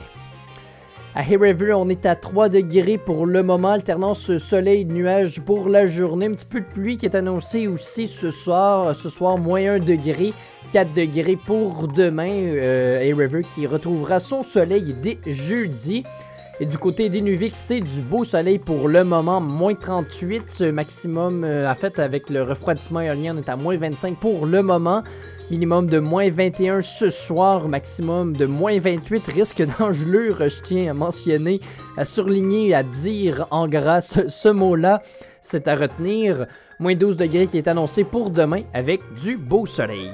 À 1.17 1.21
Hay 1.21 1.37
River, 1.37 1.75
on 1.75 1.89
est 1.89 2.07
à 2.07 2.17
3 2.17 2.49
degrés 2.49 2.99
pour 2.99 3.25
le 3.27 3.45
moment, 3.45 3.71
alternance 3.71 4.37
soleil-nuage 4.37 5.41
pour 5.43 5.69
la 5.69 5.87
journée. 5.87 6.27
Un 6.27 6.33
petit 6.33 6.45
peu 6.45 6.61
de 6.61 6.67
pluie 6.67 6.97
qui 6.97 7.07
est 7.07 7.15
annoncée 7.15 7.69
aussi 7.69 8.09
ce 8.09 8.31
soir. 8.31 8.97
Ce 8.97 9.09
soir, 9.09 9.39
moins 9.39 9.65
1 9.65 9.79
degré, 9.79 10.33
4 10.73 10.93
degrés 10.93 11.37
pour 11.37 11.87
demain. 11.87 12.33
Euh, 12.33 12.99
Hay 13.01 13.13
River 13.13 13.43
qui 13.55 13.65
retrouvera 13.69 14.19
son 14.19 14.43
soleil 14.43 14.93
dès 15.01 15.19
jeudi. 15.25 16.03
Et 16.59 16.67
du 16.67 16.79
côté 16.79 17.09
d'Inuvik, 17.09 17.55
c'est 17.55 17.81
du 17.81 18.01
beau 18.01 18.25
soleil 18.25 18.59
pour 18.59 18.89
le 18.89 19.05
moment, 19.05 19.41
moins 19.41 19.75
38 19.75 20.45
ce 20.49 20.65
maximum. 20.65 21.45
euh, 21.45 21.71
en 21.71 21.75
fait, 21.77 22.01
avec 22.01 22.29
le 22.29 22.43
refroidissement 22.43 23.01
éolien, 23.01 23.37
on 23.37 23.41
est 23.41 23.49
à 23.49 23.55
moins 23.55 23.77
25 23.77 24.19
pour 24.19 24.47
le 24.47 24.63
moment. 24.63 25.05
Minimum 25.51 25.89
de 25.89 25.99
moins 25.99 26.31
21 26.31 26.81
ce 26.81 27.11
soir, 27.11 27.69
maximum 27.69 28.35
de 28.35 28.47
moins 28.47 28.79
28. 28.79 29.29
Risque 29.29 29.63
d'engelure, 29.79 30.49
je 30.49 30.63
tiens 30.63 30.91
à 30.91 30.95
mentionner, 30.95 31.61
à 31.99 32.05
surligner, 32.05 32.75
à 32.75 32.83
dire 32.83 33.47
en 33.51 33.69
gras 33.69 34.01
ce, 34.01 34.29
ce 34.29 34.49
mot-là. 34.49 35.03
C'est 35.43 35.69
à 35.69 35.77
retenir. 35.77 36.47
Moins 36.81 36.95
12 36.95 37.19
degrés 37.19 37.47
qui 37.47 37.59
est 37.59 37.69
annoncé 37.69 38.05
pour 38.05 38.31
demain 38.31 38.63
avec 38.73 39.01
du 39.23 39.37
beau 39.37 39.67
soleil. 39.67 40.11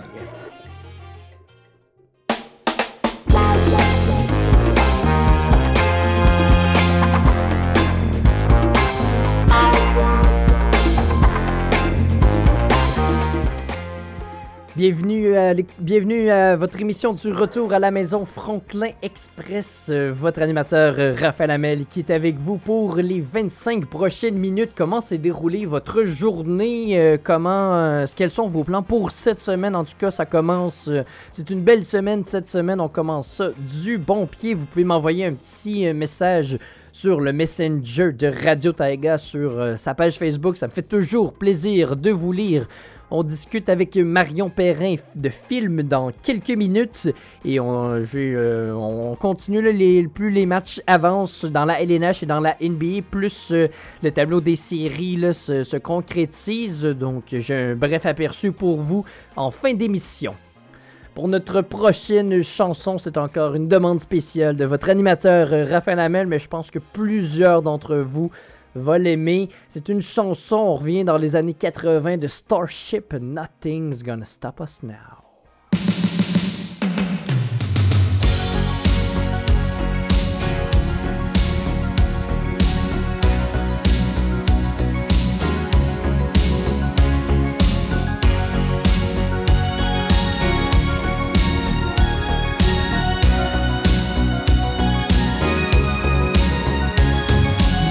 Bienvenue 14.80 15.36
à, 15.36 15.52
l'é- 15.52 15.66
bienvenue 15.78 16.30
à 16.30 16.56
votre 16.56 16.80
émission 16.80 17.12
du 17.12 17.30
retour 17.32 17.74
à 17.74 17.78
la 17.78 17.90
maison 17.90 18.24
Franklin 18.24 18.86
Express. 19.02 19.90
Euh, 19.92 20.10
votre 20.10 20.40
animateur 20.40 20.94
euh, 20.98 21.14
Raphaël 21.14 21.50
Hamel 21.50 21.84
qui 21.84 21.98
est 22.00 22.10
avec 22.10 22.38
vous 22.38 22.56
pour 22.56 22.96
les 22.96 23.20
25 23.20 23.84
prochaines 23.84 24.38
minutes. 24.38 24.70
Comment 24.74 25.02
s'est 25.02 25.18
déroulée 25.18 25.66
votre 25.66 26.02
journée? 26.04 26.98
Euh, 26.98 27.18
comment, 27.22 27.74
euh, 27.74 28.06
quels 28.16 28.30
sont 28.30 28.46
vos 28.48 28.64
plans 28.64 28.82
pour 28.82 29.10
cette 29.10 29.38
semaine? 29.40 29.76
En 29.76 29.84
tout 29.84 29.92
cas, 29.98 30.10
ça 30.10 30.24
commence. 30.24 30.88
euh, 30.88 31.02
c'est 31.30 31.50
une 31.50 31.60
belle 31.60 31.84
semaine 31.84 32.24
cette 32.24 32.46
semaine. 32.46 32.80
On 32.80 32.88
commence 32.88 33.42
du 33.58 33.98
bon 33.98 34.24
pied. 34.24 34.54
Vous 34.54 34.64
pouvez 34.64 34.84
m'envoyer 34.84 35.26
un 35.26 35.34
petit 35.34 35.86
euh, 35.88 35.92
message 35.92 36.56
sur 36.90 37.20
le 37.20 37.34
Messenger 37.34 38.12
de 38.12 38.32
Radio 38.46 38.72
Taiga 38.72 39.18
sur 39.18 39.58
euh, 39.60 39.76
sa 39.76 39.92
page 39.92 40.16
Facebook. 40.16 40.56
Ça 40.56 40.68
me 40.68 40.72
fait 40.72 40.80
toujours 40.80 41.34
plaisir 41.34 41.96
de 41.96 42.10
vous 42.10 42.32
lire. 42.32 42.66
On 43.10 43.24
discute 43.24 43.68
avec 43.68 43.96
Marion 43.96 44.50
Perrin 44.50 44.94
de 45.16 45.28
film 45.30 45.82
dans 45.82 46.12
quelques 46.22 46.50
minutes 46.50 47.08
et 47.44 47.58
on, 47.58 47.96
euh, 48.14 48.72
on 48.72 49.16
continue 49.16 50.08
plus 50.08 50.30
les 50.30 50.46
matchs 50.46 50.80
avancent 50.86 51.44
dans 51.44 51.64
la 51.64 51.82
LNH 51.82 52.22
et 52.22 52.26
dans 52.26 52.38
la 52.40 52.56
NBA, 52.60 53.02
plus 53.10 53.50
euh, 53.50 53.68
le 54.02 54.12
tableau 54.12 54.40
des 54.40 54.54
séries 54.54 55.34
se, 55.34 55.64
se 55.64 55.76
concrétise. 55.76 56.82
Donc 56.82 57.24
j'ai 57.32 57.54
un 57.54 57.74
bref 57.74 58.06
aperçu 58.06 58.52
pour 58.52 58.80
vous 58.80 59.04
en 59.34 59.50
fin 59.50 59.74
d'émission. 59.74 60.34
Pour 61.14 61.26
notre 61.26 61.60
prochaine 61.60 62.42
chanson, 62.42 62.96
c'est 62.96 63.18
encore 63.18 63.56
une 63.56 63.66
demande 63.66 64.00
spéciale 64.00 64.54
de 64.54 64.64
votre 64.64 64.88
animateur 64.88 65.52
euh, 65.52 65.64
Raphaël 65.68 65.98
Hamel, 65.98 66.28
mais 66.28 66.38
je 66.38 66.48
pense 66.48 66.70
que 66.70 66.78
plusieurs 66.78 67.62
d'entre 67.62 67.96
vous 67.96 68.30
vont 68.74 69.00
l'aimer. 69.00 69.48
C'est 69.68 69.88
une 69.88 70.00
chanson, 70.00 70.56
on 70.56 70.74
revient 70.76 71.04
dans 71.04 71.16
les 71.16 71.36
années 71.36 71.54
80 71.54 72.18
de 72.18 72.26
Starship, 72.26 73.14
Nothing's 73.14 74.02
Gonna 74.02 74.24
Stop 74.24 74.60
Us 74.60 74.82
Now. 74.82 75.19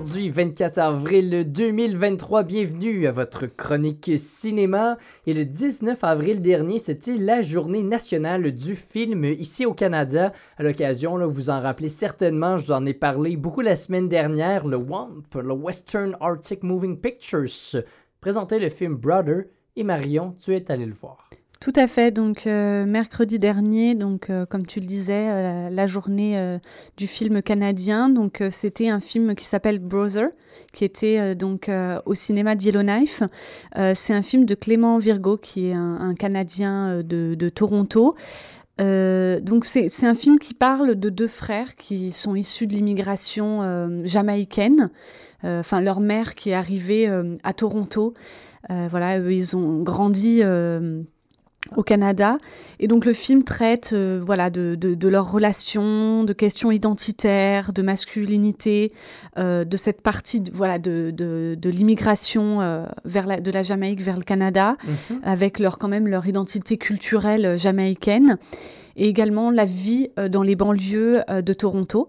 Aujourd'hui, 0.00 0.30
24 0.30 0.78
avril 0.78 1.44
2023, 1.52 2.44
bienvenue 2.44 3.06
à 3.06 3.12
votre 3.12 3.44
chronique 3.44 4.12
cinéma. 4.16 4.96
Et 5.26 5.34
le 5.34 5.44
19 5.44 6.02
avril 6.02 6.40
dernier, 6.40 6.78
c'était 6.78 7.18
la 7.18 7.42
journée 7.42 7.82
nationale 7.82 8.50
du 8.50 8.76
film 8.76 9.26
ici 9.26 9.66
au 9.66 9.74
Canada. 9.74 10.32
À 10.56 10.62
l'occasion, 10.62 11.18
là, 11.18 11.26
vous 11.26 11.50
en 11.50 11.60
rappelez 11.60 11.90
certainement, 11.90 12.56
je 12.56 12.64
vous 12.64 12.72
en 12.72 12.86
ai 12.86 12.94
parlé 12.94 13.36
beaucoup 13.36 13.60
la 13.60 13.76
semaine 13.76 14.08
dernière, 14.08 14.66
le 14.66 14.78
WAMP, 14.78 15.34
le 15.34 15.52
Western 15.52 16.16
Arctic 16.18 16.62
Moving 16.62 16.98
Pictures, 16.98 17.82
présentait 18.22 18.58
le 18.58 18.70
film 18.70 18.94
Brother. 18.94 19.44
Et 19.76 19.82
Marion, 19.82 20.34
tu 20.42 20.56
es 20.56 20.70
allé 20.70 20.86
le 20.86 20.94
voir. 20.94 21.28
Tout 21.60 21.74
à 21.76 21.86
fait. 21.86 22.10
Donc, 22.10 22.46
euh, 22.46 22.86
mercredi 22.86 23.38
dernier, 23.38 23.94
donc, 23.94 24.30
euh, 24.30 24.46
comme 24.46 24.64
tu 24.64 24.80
le 24.80 24.86
disais, 24.86 25.28
euh, 25.28 25.68
la, 25.68 25.86
journée 25.86 26.58
du 26.96 27.06
film 27.06 27.42
canadien. 27.42 28.08
Donc, 28.08 28.42
c'était 28.50 28.88
un 28.88 29.00
film 29.00 29.34
qui 29.34 29.44
s'appelle 29.44 29.78
Brother, 29.78 30.30
qui 30.72 30.84
était 30.84 31.34
donc 31.34 31.70
au 32.06 32.14
cinéma 32.14 32.54
de 32.54 32.62
Yellowknife. 32.62 33.22
Euh, 33.76 33.92
c'est 33.94 34.14
un 34.14 34.22
film 34.22 34.46
de 34.46 34.54
Clément 34.54 34.96
Virgo, 34.96 35.36
qui 35.36 35.66
est 35.66 35.74
un, 35.74 36.14
Canadien 36.14 37.02
de, 37.02 37.48
Toronto. 37.50 38.14
Donc 38.78 39.64
c'est 39.66 40.06
un 40.06 40.14
film 40.14 40.38
qui 40.38 40.54
parle 40.54 40.94
de 40.94 41.10
deux 41.10 41.28
frères 41.28 41.76
qui 41.76 42.12
sont 42.12 42.34
issus 42.34 42.66
de 42.66 42.72
l'immigration 42.72 44.00
jamaïcaine. 44.04 44.90
Enfin, 45.42 45.80
leur 45.80 46.00
mère 46.00 46.34
qui 46.34 46.50
est 46.50 46.54
arrivée 46.54 47.10
à 47.42 47.52
Toronto. 47.52 48.14
Voilà, 48.68 49.18
eux, 49.18 49.32
ils 49.34 49.56
ont 49.56 49.82
grandi 49.82 50.42
au 51.76 51.82
Canada. 51.82 52.38
Et 52.78 52.88
donc 52.88 53.04
le 53.04 53.12
film 53.12 53.44
traite 53.44 53.90
euh, 53.92 54.20
voilà, 54.24 54.50
de, 54.50 54.74
de, 54.74 54.94
de 54.94 55.08
leurs 55.08 55.30
relations, 55.30 56.24
de 56.24 56.32
questions 56.32 56.70
identitaires, 56.70 57.72
de 57.72 57.82
masculinité, 57.82 58.92
euh, 59.38 59.64
de 59.64 59.76
cette 59.76 60.00
partie 60.00 60.40
de, 60.40 60.50
voilà, 60.52 60.78
de, 60.78 61.10
de, 61.14 61.56
de 61.60 61.70
l'immigration 61.70 62.60
euh, 62.60 62.86
vers 63.04 63.26
la, 63.26 63.40
de 63.40 63.50
la 63.50 63.62
Jamaïque 63.62 64.00
vers 64.00 64.16
le 64.16 64.24
Canada, 64.24 64.76
Mhm. 65.10 65.20
avec 65.22 65.58
leur, 65.58 65.78
quand 65.78 65.88
même 65.88 66.08
leur 66.08 66.26
identité 66.26 66.76
culturelle 66.78 67.58
jamaïcaine, 67.58 68.38
et 68.96 69.08
également 69.08 69.50
la 69.50 69.64
vie 69.64 70.08
dans 70.30 70.42
les 70.42 70.56
banlieues 70.56 71.20
de 71.28 71.52
Toronto. 71.52 72.08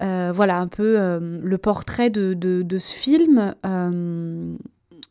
Voilà 0.00 0.58
un 0.58 0.68
peu 0.68 0.96
le 1.20 1.58
portrait 1.58 2.10
de, 2.10 2.78
ce 2.78 2.92
film, 2.94 3.54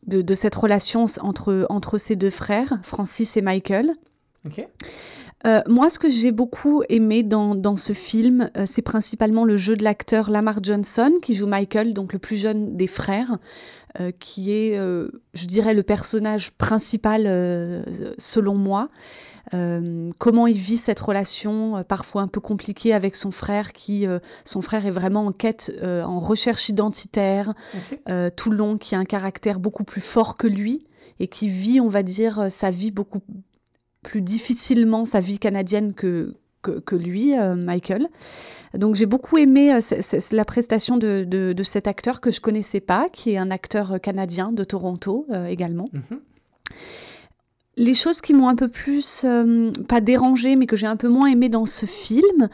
de, 0.07 0.21
de 0.21 0.35
cette 0.35 0.55
relation 0.55 1.05
entre, 1.21 1.65
entre 1.69 1.97
ces 1.97 2.15
deux 2.15 2.29
frères, 2.29 2.79
Francis 2.83 3.37
et 3.37 3.41
Michael. 3.41 3.93
Euh, 5.45 5.61
moi, 5.67 5.89
ce 5.89 5.99
que 5.99 6.09
j'ai 6.09 6.31
beaucoup 6.31 6.83
aimé 6.89 7.21
dans, 7.21 7.53
dans 7.53 7.75
ce 7.75 7.93
film, 7.93 8.49
euh, 8.57 8.63
c'est 8.65 8.81
principalement 8.81 9.45
le 9.45 9.57
jeu 9.57 9.75
de 9.75 9.83
l'acteur 9.83 10.29
Lamar 10.29 10.63
Johnson, 10.63 11.13
qui 11.21 11.35
joue 11.35 11.45
Michael, 11.45 11.93
donc 11.93 12.13
le 12.13 12.19
plus 12.19 12.37
jeune 12.37 12.75
des 12.75 12.87
frères, 12.87 13.37
euh, 13.99 14.11
qui 14.19 14.51
est, 14.51 14.77
je 14.77 15.45
dirais, 15.45 15.73
le 15.73 15.83
personnage 15.83 16.51
principal 16.51 17.23
selon 18.17 18.55
moi. 18.55 18.89
Euh, 19.53 20.09
comment 20.17 20.47
il 20.47 20.57
vit 20.57 20.77
cette 20.77 20.99
relation 20.99 21.77
euh, 21.77 21.83
parfois 21.83 22.23
un 22.23 22.27
peu 22.27 22.39
compliquée 22.39 22.93
avec 22.93 23.15
son 23.15 23.31
frère, 23.31 23.73
qui 23.73 24.07
euh, 24.07 24.19
son 24.43 24.61
frère 24.61 24.85
est 24.85 24.91
vraiment 24.91 25.27
en 25.27 25.31
quête, 25.31 25.71
en 25.83 26.19
recherche 26.19 26.69
identitaire, 26.69 27.53
Ok. 27.73 27.99
tout 28.35 28.49
le 28.49 28.57
long, 28.57 28.77
qui 28.77 28.95
a 28.95 28.99
un 28.99 29.05
caractère 29.05 29.59
beaucoup 29.59 29.83
plus 29.83 30.01
fort 30.01 30.37
que 30.37 30.47
lui 30.47 30.85
et 31.19 31.27
qui 31.27 31.49
vit, 31.49 31.79
on 31.79 31.87
va 31.87 32.03
dire, 32.03 32.47
sa 32.49 32.71
vie 32.71 32.91
beaucoup 32.91 33.21
plus 34.01 34.21
difficilement, 34.21 35.05
sa 35.05 35.19
vie 35.19 35.39
canadienne 35.39 35.93
que, 35.93 36.35
que, 36.61 36.79
que 36.79 36.95
lui, 36.95 37.33
Michael. 37.35 38.07
Donc 38.73 38.95
j'ai 38.95 39.05
beaucoup 39.05 39.37
aimé 39.37 39.79
la 40.31 40.45
prestation 40.45 40.97
de, 40.97 41.25
de, 41.27 41.53
de 41.53 41.63
cet 41.63 41.87
acteur 41.87 42.19
que 42.19 42.31
je 42.31 42.41
connaissais 42.41 42.81
pas, 42.81 43.05
qui 43.11 43.31
est 43.31 43.37
un 43.37 43.51
acteur 43.51 43.99
canadien 44.01 44.51
de 44.51 44.63
Toronto 44.63 45.25
euh, 45.31 45.47
également. 45.47 45.87
Mhm. 45.93 46.19
Les 47.77 47.93
choses 47.93 48.21
qui 48.21 48.33
m'ont 48.33 48.47
un 48.47 48.55
peu 48.55 48.69
plus, 48.69 49.23
euh, 49.25 49.71
pas 49.87 50.01
dérangé, 50.01 50.55
mais 50.55 50.65
que 50.65 50.75
j'ai 50.75 50.87
un 50.87 50.95
peu 50.95 51.09
moins 51.09 51.27
aimé 51.27 51.49
dans 51.49 51.65
ce 51.65 51.85
film, 51.85 52.49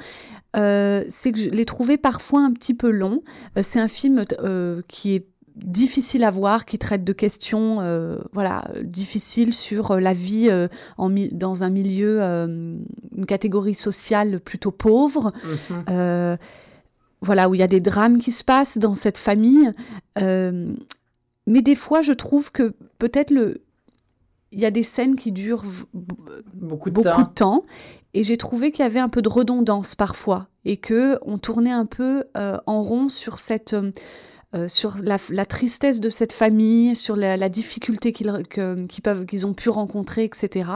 euh, 0.55 1.03
c'est 1.09 1.31
que 1.31 1.39
je 1.39 1.49
l'ai 1.49 1.65
trouvé 1.65 1.97
parfois 1.97 2.41
un 2.41 2.51
petit 2.51 2.73
peu 2.73 2.89
long. 2.89 3.21
Euh, 3.57 3.61
c'est 3.63 3.79
un 3.79 3.87
film 3.87 4.25
euh, 4.39 4.81
qui 4.87 5.13
est 5.13 5.27
difficile 5.55 6.23
à 6.23 6.31
voir, 6.31 6.65
qui 6.65 6.77
traite 6.77 7.03
de 7.03 7.13
questions 7.13 7.79
euh, 7.81 8.17
voilà, 8.33 8.67
difficiles 8.83 9.53
sur 9.53 9.99
la 9.99 10.13
vie 10.13 10.47
euh, 10.49 10.67
en 10.97 11.11
dans 11.31 11.63
un 11.63 11.69
milieu, 11.69 12.21
euh, 12.21 12.77
une 13.15 13.25
catégorie 13.25 13.75
sociale 13.75 14.39
plutôt 14.39 14.71
pauvre. 14.71 15.31
Mhm. 15.87 16.37
Voilà, 17.23 17.49
où 17.49 17.53
il 17.53 17.59
y 17.59 17.63
a 17.63 17.67
des 17.67 17.81
drames 17.81 18.17
qui 18.17 18.31
se 18.31 18.43
passent 18.43 18.79
dans 18.79 18.95
cette 18.95 19.19
famille. 19.19 19.71
Mais 20.17 21.61
des 21.61 21.75
fois, 21.75 22.01
je 22.01 22.13
trouve 22.13 22.51
que 22.51 22.73
peut-être 22.97 23.29
le... 23.29 23.61
il 24.51 24.59
y 24.59 24.65
a 24.65 24.71
des 24.71 24.83
scènes 24.83 25.15
qui 25.15 25.31
durent 25.31 25.63
Beaucoup 26.53 26.89
de 26.89 26.95
beaucoup 26.95 27.07
temps. 27.09 27.21
de 27.21 27.33
temps. 27.33 27.65
Et 28.13 28.23
j'ai 28.23 28.35
trouvé 28.37 28.71
qu'il 28.71 28.83
y 28.83 28.85
avait 28.85 28.99
un 28.99 29.07
peu 29.09 29.21
de 29.21 29.29
redondance 29.29 29.95
parfois. 29.95 30.47
Et 30.65 30.77
que 30.77 31.17
on 31.23 31.37
tournait 31.37 31.71
un 31.71 31.85
peu 31.85 32.25
euh, 32.37 32.57
en 32.65 32.81
rond 32.81 33.09
sur 33.09 33.39
cette... 33.39 33.73
euh, 33.73 33.91
euh, 34.53 34.67
sur 34.67 34.97
la, 35.01 35.15
la 35.29 35.45
tristesse 35.45 36.01
de 36.01 36.09
cette 36.09 36.33
famille, 36.33 36.97
sur 36.97 37.15
la, 37.15 37.37
la 37.37 37.47
difficulté 37.47 38.11
qu'ils 38.11 38.29
que- 38.49 38.85
qu'ils 38.85 39.01
peuvent 39.01 39.25
qu'ils 39.25 39.47
ont 39.47 39.53
pu 39.53 39.69
rencontrer, 39.69 40.25
etc. 40.25 40.69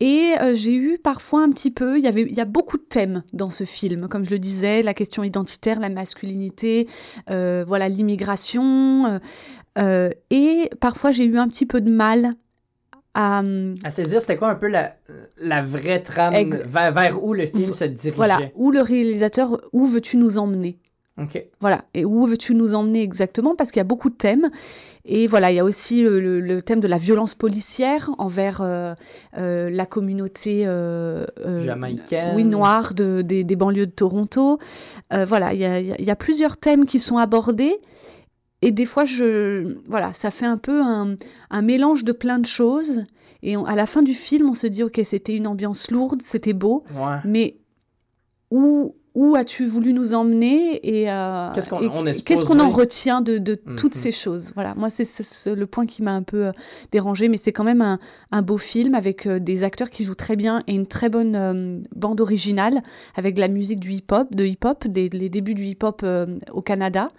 Et 0.00 0.32
euh, 0.40 0.52
j'ai 0.54 0.74
eu 0.74 0.98
parfois 0.98 1.42
un 1.42 1.50
petit 1.50 1.70
peu, 1.72 1.98
il 1.98 2.04
y 2.04 2.06
avait, 2.06 2.22
il 2.22 2.36
y 2.36 2.40
a 2.40 2.44
beaucoup 2.44 2.76
de 2.76 2.82
thèmes 2.84 3.24
dans 3.32 3.50
ce 3.50 3.64
film, 3.64 4.06
comme 4.08 4.24
je 4.24 4.30
le 4.30 4.38
disais, 4.38 4.82
la 4.84 4.94
question 4.94 5.24
identitaire, 5.24 5.80
la 5.80 5.88
masculinité, 5.88 6.86
euh, 7.30 7.64
voilà 7.66 7.88
l'immigration, 7.88 9.18
euh, 9.78 10.08
euh, 10.08 10.10
et 10.30 10.70
parfois 10.80 11.12
j'ai 11.12 11.24
eu 11.24 11.38
un 11.38 11.48
petit 11.48 11.66
peu 11.66 11.80
de 11.80 11.90
mal 11.90 12.34
à, 13.14 13.42
À 13.84 13.90
saisir, 13.90 14.20
c'était 14.20 14.36
quoi 14.36 14.48
un 14.50 14.54
peu 14.54 14.68
la, 14.68 14.94
la 15.38 15.62
vraie 15.62 16.02
trame? 16.02 16.34
Ex- 16.34 16.60
vers, 16.66 16.92
vers 16.92 17.24
où 17.24 17.32
le 17.34 17.46
film 17.46 17.72
se 17.72 17.84
dirigeait? 17.84 18.16
voilà 18.16 18.38
où 18.54 18.70
le 18.70 18.80
réalisateur, 18.80 19.60
où 19.72 19.86
veux-tu 19.86 20.16
nous 20.16 20.38
emmener? 20.38 20.78
Ok. 21.20 21.42
Voilà, 21.60 21.84
et 21.94 22.04
où 22.04 22.26
veux-tu 22.26 22.54
nous 22.54 22.74
emmener 22.76 23.02
exactement? 23.02 23.56
Parce 23.56 23.72
qu'il 23.72 23.80
y 23.80 23.80
a 23.80 23.84
beaucoup 23.84 24.08
de 24.08 24.14
thèmes. 24.14 24.50
Et 25.04 25.26
voilà, 25.26 25.50
il 25.50 25.56
y 25.56 25.58
a 25.58 25.64
aussi 25.64 26.02
le, 26.04 26.60
thème 26.62 26.78
de 26.78 26.86
la 26.86 26.98
violence 26.98 27.34
policière 27.34 28.10
envers 28.18 28.60
euh, 28.60 28.94
euh, 29.36 29.68
la 29.68 29.84
communauté 29.86 30.62
euh, 30.66 31.24
euh, 31.44 31.64
Jamaïcaine. 31.64 32.36
oui, 32.36 32.44
noire 32.44 32.94
de, 32.94 33.22
des, 33.22 33.42
des 33.42 33.56
banlieues 33.56 33.86
de 33.86 33.90
Toronto. 33.92 34.58
Euh, 35.12 35.24
voilà, 35.24 35.54
y 35.54 35.64
a- 35.64 35.80
il 35.80 36.04
y 36.04 36.10
a 36.10 36.16
plusieurs 36.16 36.56
thèmes 36.56 36.84
qui 36.84 36.98
sont 37.00 37.16
abordés. 37.16 37.78
Et 38.62 38.70
des 38.72 38.86
fois, 38.86 39.04
je, 39.04 39.76
voilà, 39.86 40.12
ça 40.14 40.30
fait 40.30 40.46
un 40.46 40.58
peu 40.58 40.80
un, 40.82 41.14
un 41.50 41.62
mélange 41.62 42.04
de 42.04 42.12
plein 42.12 42.38
de 42.38 42.46
choses. 42.46 43.04
Et 43.42 43.56
on- 43.56 43.64
à 43.64 43.76
la 43.76 43.86
fin 43.86 44.02
du 44.02 44.14
film, 44.14 44.48
on 44.50 44.54
se 44.54 44.66
dit, 44.66 44.82
OK, 44.82 45.00
c'était 45.04 45.36
une 45.36 45.46
ambiance 45.46 45.90
lourde, 45.92 46.22
c'était 46.22 46.52
beau, 46.54 46.82
Ouais. 46.96 47.18
mais 47.24 47.56
où, 48.50 48.96
où 49.14 49.36
as-tu 49.36 49.66
voulu 49.66 49.92
nous 49.92 50.14
emmener 50.14 50.80
et, 50.86 51.10
euh, 51.10 51.50
Qu'est-ce 51.54 51.68
qu'on- 51.68 52.58
en 52.60 52.70
retient 52.70 53.20
de, 53.20 53.38
de 53.38 53.54
toutes 53.54 53.94
Mhm. 53.94 54.00
ces 54.00 54.10
choses? 54.12 54.50
Voilà, 54.54 54.74
moi, 54.74 54.90
c'est 54.90 55.04
c'est 55.04 55.24
ce- 55.24 55.50
le 55.50 55.66
point 55.66 55.86
qui 55.86 56.02
m'a 56.02 56.12
un 56.14 56.22
peu 56.22 56.46
euh, 56.46 56.52
dérangé, 56.92 57.28
mais 57.28 57.36
c'est 57.36 57.52
quand 57.52 57.64
même 57.64 57.80
un, 57.82 57.98
un 58.32 58.42
beau 58.42 58.58
film 58.58 58.94
avec 58.94 59.26
euh, 59.26 59.38
des 59.38 59.62
acteurs 59.64 59.90
qui 59.90 60.02
jouent 60.04 60.14
très 60.14 60.34
bien 60.36 60.62
et 60.66 60.74
une 60.74 60.86
très 60.86 61.08
bonne 61.08 61.82
bande 61.94 62.20
originale 62.20 62.82
avec 63.16 63.34
de 63.34 63.40
la 63.40 63.48
musique 63.48 63.80
du 63.80 63.92
hip-hop, 63.92 64.34
de 64.34 64.44
hip-hop, 64.44 64.86
des, 64.88 65.08
les 65.10 65.28
débuts 65.28 65.54
du 65.54 65.64
hip-hop 65.64 66.04
au 66.52 66.62
Canada. 66.62 67.10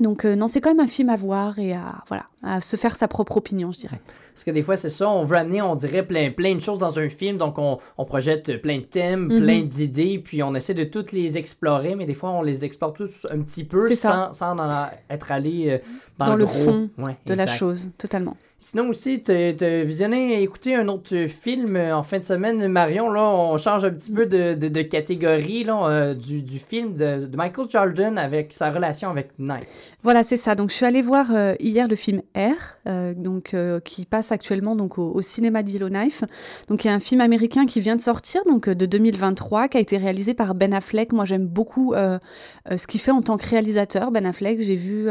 Donc, 0.00 0.24
euh, 0.24 0.34
non, 0.34 0.46
c'est 0.46 0.60
quand 0.60 0.70
même 0.70 0.80
un 0.80 0.86
film 0.88 1.10
à 1.10 1.16
voir 1.16 1.58
et 1.58 1.72
à, 1.74 2.02
voilà, 2.08 2.24
à 2.42 2.60
se 2.60 2.76
faire 2.76 2.96
sa 2.96 3.06
propre 3.06 3.36
opinion, 3.36 3.70
je 3.70 3.78
dirais. 3.80 4.00
Parce 4.32 4.44
que 4.44 4.50
des 4.50 4.62
fois, 4.62 4.76
c'est 4.76 4.88
ça, 4.88 5.08
on 5.10 5.24
veut 5.24 5.36
amener, 5.36 5.60
on 5.60 5.74
dirait, 5.74 6.02
plein, 6.06 6.30
plein 6.30 6.54
de 6.54 6.60
choses 6.60 6.78
dans 6.78 6.98
un 6.98 7.08
film, 7.10 7.36
donc 7.36 7.58
on, 7.58 7.76
on 7.98 8.04
projette 8.06 8.62
plein 8.62 8.78
de 8.78 8.84
thèmes, 8.84 9.26
Mhm. 9.26 9.42
plein 9.42 9.60
d'idées, 9.62 10.18
puis 10.18 10.42
on 10.42 10.54
essaie 10.54 10.72
de 10.74 10.84
toutes 10.84 11.12
les 11.12 11.36
explorer, 11.36 11.94
mais 11.96 12.06
des 12.06 12.14
fois, 12.14 12.30
on 12.30 12.40
les 12.40 12.64
explore 12.64 12.94
tous 12.94 13.26
un 13.30 13.40
petit 13.42 13.64
peu 13.64 13.90
sans, 13.94 14.32
sans 14.32 14.58
en 14.58 14.88
être 15.10 15.30
allé 15.32 15.68
euh, 15.68 15.78
dans, 16.18 16.26
Dans, 16.26 16.36
le 16.36 16.46
gros. 16.46 16.54
fond 16.64 16.90
Ouais, 16.98 17.18
de 17.26 17.34
la 17.34 17.46
chose, 17.46 17.90
totalement. 17.98 18.36
Sinon 18.62 18.90
aussi, 18.90 19.22
tu 19.22 19.32
as 19.32 19.54
et 19.54 20.42
écouté 20.42 20.74
un 20.74 20.86
autre 20.88 21.26
film 21.28 21.76
euh, 21.76 21.96
en 21.96 22.02
fin 22.02 22.18
de 22.18 22.24
semaine, 22.24 22.68
Marion. 22.68 23.10
Là, 23.10 23.22
on 23.22 23.56
change 23.56 23.86
un 23.86 23.90
petit 23.90 24.12
peu 24.12 24.26
de, 24.26 24.52
de- 24.52 24.82
catégorie 24.82 25.64
là, 25.64 25.88
euh, 25.88 26.14
du, 26.14 26.42
du 26.42 26.58
film 26.58 26.94
de, 26.94 27.26
Michael 27.34 27.70
Jordan 27.70 28.18
avec 28.18 28.52
sa 28.52 28.68
relation 28.68 29.08
avec 29.08 29.30
Nike. 29.38 29.66
Voilà, 30.02 30.22
c'est 30.24 30.36
ça. 30.36 30.54
Donc, 30.54 30.68
je 30.68 30.74
suis 30.74 30.84
allée 30.84 31.00
voir 31.00 31.34
euh, 31.34 31.54
hier 31.58 31.88
le 31.88 31.96
film 31.96 32.20
R, 32.36 32.76
euh, 32.86 33.14
donc, 33.14 33.56
qui 33.82 34.04
passe 34.04 34.30
actuellement 34.30 34.76
donc, 34.76 34.98
au, 34.98 35.22
cinéma 35.22 35.62
de 35.62 35.70
Yellowknife. 35.70 36.24
Donc, 36.68 36.84
il 36.84 36.88
y 36.88 36.90
a 36.90 36.94
un 36.94 37.00
film 37.00 37.22
américain 37.22 37.64
qui 37.64 37.80
vient 37.80 37.96
de 37.96 38.02
sortir, 38.02 38.42
donc 38.44 38.68
de 38.68 38.84
2023, 38.84 39.68
qui 39.68 39.78
a 39.78 39.80
été 39.80 39.96
réalisé 39.96 40.34
par 40.34 40.54
Ben 40.54 40.74
Affleck. 40.74 41.14
Moi, 41.14 41.24
j'aime 41.24 41.46
beaucoup 41.46 41.94
ce 41.94 42.86
qu'il 42.86 43.00
fait 43.00 43.10
en 43.10 43.22
tant 43.22 43.38
que 43.38 43.48
réalisateur. 43.48 44.10
Ben 44.10 44.26
Affleck, 44.26 44.60
j'ai 44.60 44.76
vu 44.76 45.08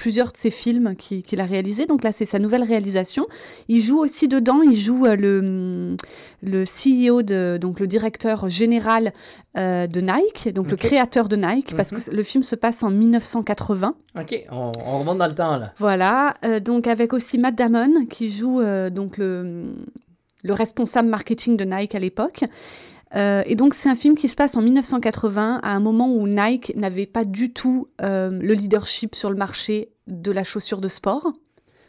plusieurs 0.00 0.32
de 0.32 0.36
ses 0.38 0.50
films 0.50 0.96
qui- 0.96 1.22
qu'il 1.22 1.40
a 1.40 1.44
réalisés. 1.44 1.84
Donc 1.86 2.04
là, 2.04 2.10
c'est 2.12 2.24
sa 2.24 2.38
nouvelle 2.38 2.62
réalisation. 2.64 3.26
Il 3.68 3.80
joue 3.82 3.98
aussi 3.98 4.28
dedans, 4.28 4.62
il 4.62 4.76
joue 4.76 5.04
euh, 5.04 5.14
le, 5.14 5.96
le 6.42 6.64
CEO, 6.64 7.20
de, 7.22 7.58
donc 7.60 7.80
le 7.80 7.86
directeur 7.86 8.48
général 8.48 9.12
euh, 9.58 9.86
de 9.86 10.00
Nike, 10.00 10.54
donc 10.54 10.70
le 10.70 10.76
créateur 10.76 11.28
de 11.28 11.36
Nike, 11.36 11.76
parce 11.76 11.90
que 11.90 12.10
le 12.16 12.22
film 12.22 12.42
se 12.42 12.56
passe 12.56 12.82
en 12.82 12.90
1980. 12.90 13.94
Ok, 14.18 14.44
on, 14.50 14.72
on 14.86 14.98
remonte 15.00 15.18
dans 15.18 15.28
le 15.28 15.34
temps 15.34 15.56
là. 15.58 15.72
Voilà, 15.76 16.36
euh, 16.46 16.60
donc 16.60 16.86
avec 16.86 17.12
aussi 17.12 17.36
Matt 17.36 17.54
Damon 17.56 18.06
qui 18.08 18.30
joue 18.30 18.60
euh, 18.62 18.88
donc 18.88 19.18
le, 19.18 19.74
le 20.44 20.52
responsable 20.54 21.08
marketing 21.10 21.56
de 21.58 21.64
Nike 21.64 21.94
à 21.94 21.98
l'époque. 21.98 22.44
Euh, 23.16 23.42
et 23.46 23.56
donc 23.56 23.74
c'est 23.74 23.88
un 23.88 23.94
film 23.96 24.14
qui 24.14 24.28
se 24.28 24.36
passe 24.36 24.56
en 24.56 24.62
1980 24.62 25.60
à 25.62 25.74
un 25.74 25.80
moment 25.80 26.12
où 26.14 26.28
Nike 26.28 26.72
n'avait 26.76 27.06
pas 27.06 27.24
du 27.24 27.52
tout 27.52 27.88
euh, 28.02 28.30
le 28.30 28.54
leadership 28.54 29.14
sur 29.14 29.30
le 29.30 29.36
marché 29.36 29.90
de 30.06 30.30
la 30.30 30.44
chaussure 30.44 30.80
de 30.80 30.88
sport. 30.88 31.32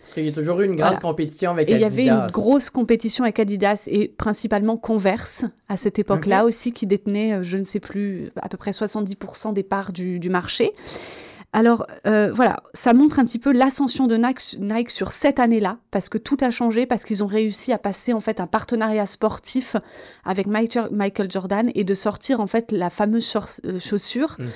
Parce 0.02 0.16
qu'il 0.16 0.26
y 0.26 0.30
a 0.30 0.32
toujours 0.32 0.60
eu 0.62 0.66
une 0.66 0.76
grande 0.76 0.94
Voilà. 0.94 1.00
compétition 1.00 1.52
avec 1.52 1.70
Et 1.70 1.74
il 1.74 1.80
y 1.80 1.84
Adidas. 1.84 2.14
avait 2.16 2.26
une 2.26 2.32
grosse 2.32 2.72
compétition 2.72 3.24
avec 3.24 3.40
Adidas 3.40 3.84
et 3.88 4.08
principalement 4.08 4.76
Converse 4.76 5.46
à 5.70 5.78
cette 5.78 6.00
époque-là 6.00 6.44
aussi 6.44 6.72
qui 6.72 6.88
détenait, 6.88 7.34
euh, 7.34 7.44
je 7.44 7.58
ne 7.60 7.66
sais 7.66 7.80
plus, 7.80 8.32
à 8.42 8.50
peu 8.50 8.58
près 8.58 8.72
70% 8.72 9.54
des 9.54 9.62
parts 9.62 9.92
du, 9.92 10.18
du 10.20 10.30
marché. 10.32 10.72
Alors 11.54 11.86
euh, 12.08 12.32
voilà, 12.34 12.64
ça 12.74 12.93
montre 12.93 13.20
un 13.20 13.26
petit 13.26 13.38
peu 13.39 13.52
l'ascension 13.52 14.08
de 14.08 14.16
Nike, 14.16 14.89
sur 14.89 15.12
cette 15.12 15.38
année-là, 15.38 15.80
parce 15.91 16.08
que 16.08 16.18
tout 16.18 16.38
a 16.39 16.49
changé, 16.49 16.86
parce 16.86 17.04
qu'ils 17.04 17.24
ont 17.24 17.28
réussi 17.28 17.74
à 17.74 17.78
passer 17.78 18.14
en 18.14 18.22
fait 18.22 18.39
un 18.39 18.47
partenariat 18.47 19.06
sportif 19.06 19.76
avec 20.24 20.47
Michael 20.47 21.30
Jordan 21.30 21.70
et 21.76 21.84
de 21.84 21.93
sortir 21.93 22.39
en 22.39 22.47
fait 22.47 22.72
la 22.72 22.89
fameuse 22.89 23.36
euh, 23.66 23.80
chaussure 23.80 24.38
Mhm. 24.39 24.47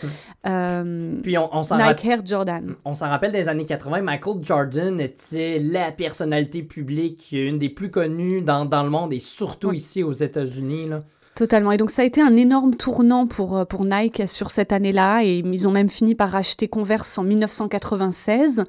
euh, 0.47 1.15
Puis 1.21 1.37
on, 1.37 1.49
on 1.53 1.63
s'en 1.63 1.77
Nike. 1.77 2.05
Air 2.05 2.25
Jordan. 2.25 2.75
On 2.85 2.93
s'en 2.93 3.09
rappelle 3.09 3.33
des 3.33 3.49
années 3.49 3.65
80, 3.65 4.01
Michael 4.01 4.37
Jordan 4.41 4.99
était 5.01 5.59
la 5.59 5.91
personnalité 5.91 6.63
publique, 6.63 7.29
une 7.33 7.57
des 7.57 7.69
plus 7.69 7.91
connues 7.91 8.41
dans, 8.41 8.63
dans 8.65 8.83
le 8.83 8.89
monde 8.89 9.11
et 9.11 9.19
surtout 9.19 9.69
Oui. 9.69 9.75
ici 9.77 10.01
aux 10.01 10.13
États-Unis. 10.13 10.89
Totalement. 11.35 11.73
Et 11.73 11.77
donc 11.77 11.91
ça 11.91 12.01
a 12.01 12.05
été 12.05 12.21
un 12.21 12.37
énorme 12.37 12.75
tournant 12.75 13.27
pour, 13.27 13.57
euh, 13.57 13.65
pour 13.65 13.83
Nike 13.83 14.23
sur 14.27 14.51
cette 14.51 14.71
année-là. 14.71 15.23
Et 15.23 15.39
ils 15.39 15.67
ont 15.67 15.71
même 15.71 15.89
fini 15.89 16.15
par 16.15 16.29
racheter 16.29 16.69
Converse 16.69 17.17
en 17.17 17.23
1996. 17.23 18.63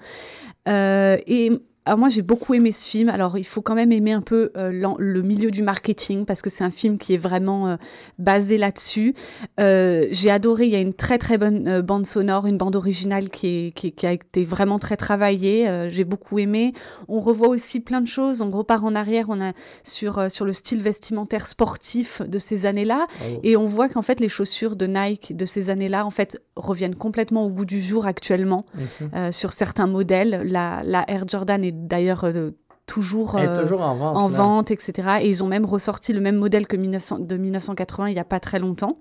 Euh, 0.66 1.16
et 1.28 1.52
alors 1.86 1.98
moi 1.98 2.08
j'ai 2.08 2.22
beaucoup 2.22 2.52
aimé 2.54 2.72
ce 2.72 2.86
film. 2.88 3.08
Alors 3.08 3.38
il 3.38 3.46
faut 3.46 3.62
quand 3.62 3.76
même 3.76 3.92
aimer 3.92 4.12
un 4.12 4.20
peu 4.20 4.50
euh, 4.56 4.70
le 4.98 5.22
milieu 5.22 5.52
du 5.52 5.62
marketing 5.62 6.24
parce 6.26 6.42
que 6.42 6.50
c'est 6.50 6.64
un 6.64 6.70
film 6.70 6.98
qui 6.98 7.14
est 7.14 7.18
vraiment 7.18 7.68
euh, 7.68 7.76
basé 8.18 8.58
là-dessus. 8.58 9.14
Euh, 9.60 10.06
j'ai 10.10 10.30
adoré. 10.30 10.66
Il 10.66 10.72
y 10.72 10.76
a 10.76 10.80
une 10.80 10.94
très 10.94 11.16
très 11.16 11.38
bonne 11.38 11.80
bande 11.82 12.04
sonore, 12.04 12.46
une 12.46 12.58
bande 12.58 12.74
originale 12.74 13.30
qui, 13.30 13.46
est, 13.46 13.70
qui, 13.72 13.92
qui 13.92 14.06
a 14.06 14.12
été 14.12 14.42
vraiment 14.42 14.80
très 14.80 14.96
travaillée. 14.96 15.86
J'ai 15.90 16.02
beaucoup 16.04 16.40
aimé. 16.40 16.72
On 17.06 17.20
revoit 17.20 17.48
aussi 17.48 17.78
plein 17.78 18.00
de 18.00 18.06
choses. 18.08 18.42
On 18.42 18.50
repart 18.50 18.84
en 18.84 18.96
arrière. 18.96 19.26
On 19.28 19.40
a 19.40 19.52
sur 19.84 20.30
sur 20.30 20.44
le 20.44 20.52
style 20.52 20.82
vestimentaire 20.82 21.46
sportif 21.46 22.20
de 22.22 22.38
ces 22.40 22.66
années-là. 22.66 23.06
Oh. 23.20 23.40
Et 23.44 23.56
on 23.56 23.66
voit 23.66 23.88
qu'en 23.88 24.02
fait, 24.02 24.18
les 24.18 24.28
chaussures 24.28 24.74
de 24.74 24.86
Nike 24.86 25.36
de 25.36 25.44
ces 25.44 25.70
années-là, 25.70 26.04
en 26.04 26.10
fait, 26.10 26.42
reviennent 26.56 26.96
complètement 26.96 27.44
au 27.44 27.50
goût 27.50 27.64
du 27.64 27.80
jour 27.80 28.06
actuellement 28.06 28.64
Mhm. 28.74 29.32
sur 29.32 29.52
certains 29.52 29.86
modèles. 29.86 30.42
La, 30.46 30.82
la 30.84 31.08
Air 31.08 31.28
Jordan 31.28 31.62
est 31.62 31.75
d'ailleurs 31.76 32.24
euh, 32.24 32.50
toujours, 32.86 33.36
euh, 33.36 33.60
toujours 33.60 33.80
en 33.82 33.96
vente, 33.96 34.16
en 34.16 34.28
là. 34.28 34.36
vente, 34.36 34.70
etc. 34.70 35.18
Et 35.22 35.28
ils 35.28 35.42
ont 35.44 35.48
même 35.48 35.64
ressorti 35.64 36.12
le 36.12 36.20
même 36.20 36.36
modèle 36.36 36.66
que 36.66 36.76
1900 36.76 37.20
de 37.20 37.36
1980 37.36 38.08
il 38.08 38.14
n'y 38.14 38.20
a 38.20 38.24
pas 38.24 38.40
très 38.40 38.58
longtemps. 38.58 38.98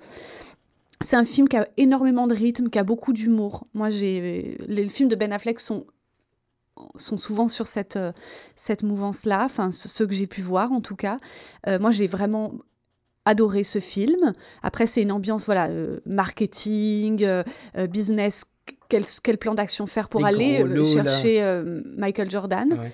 C'est 1.02 1.18
un 1.18 1.24
film 1.26 1.48
qui 1.50 1.58
a 1.58 1.68
énormément 1.78 2.26
de 2.26 2.34
rythme, 2.34 2.70
qui 2.70 2.80
a 2.80 2.84
beaucoup 2.84 3.12
d'humour. 3.14 3.68
Moi, 3.74 3.90
j'ai 3.90 4.58
les 4.68 4.88
films 4.88 5.10
de 5.10 5.16
Ben 5.16 5.32
Affleck 5.34 5.60
sont 5.60 5.86
sont 6.98 7.16
souvent 7.18 7.48
sur 7.48 7.68
cette, 7.68 7.96
euh, 7.96 8.12
cette 8.58 8.84
mouvance-là, 8.84 9.44
enfin 9.46 9.72
ce- 9.72 9.88
ceux 9.88 10.06
que 10.06 10.14
j'ai 10.14 10.28
pu 10.28 10.42
voir 10.42 10.72
en 10.74 10.82
tout 10.82 10.96
cas. 10.98 11.20
Euh, 11.68 11.80
moi, 11.80 11.90
j'ai 11.92 12.06
vraiment 12.08 12.54
adoré 13.24 13.64
ce 13.64 13.80
film. 13.80 14.34
Après, 14.62 14.86
c'est 14.86 15.02
une 15.02 15.12
ambiance 15.14 15.46
voilà 15.46 15.68
euh, 15.70 16.00
marketing, 16.06 17.24
euh, 17.24 17.44
business. 17.90 18.44
Quel, 18.90 19.04
quel 19.24 19.38
plan 19.38 19.54
d'action 19.56 19.86
faire 19.88 20.10
pour 20.10 20.22
Des 20.22 20.28
aller 20.28 20.62
euh, 20.62 20.66
lots, 20.68 20.84
chercher 20.86 21.42
euh, 21.44 21.82
Michael 21.98 22.30
Jordan 22.30 22.74
Ouais. 22.74 22.92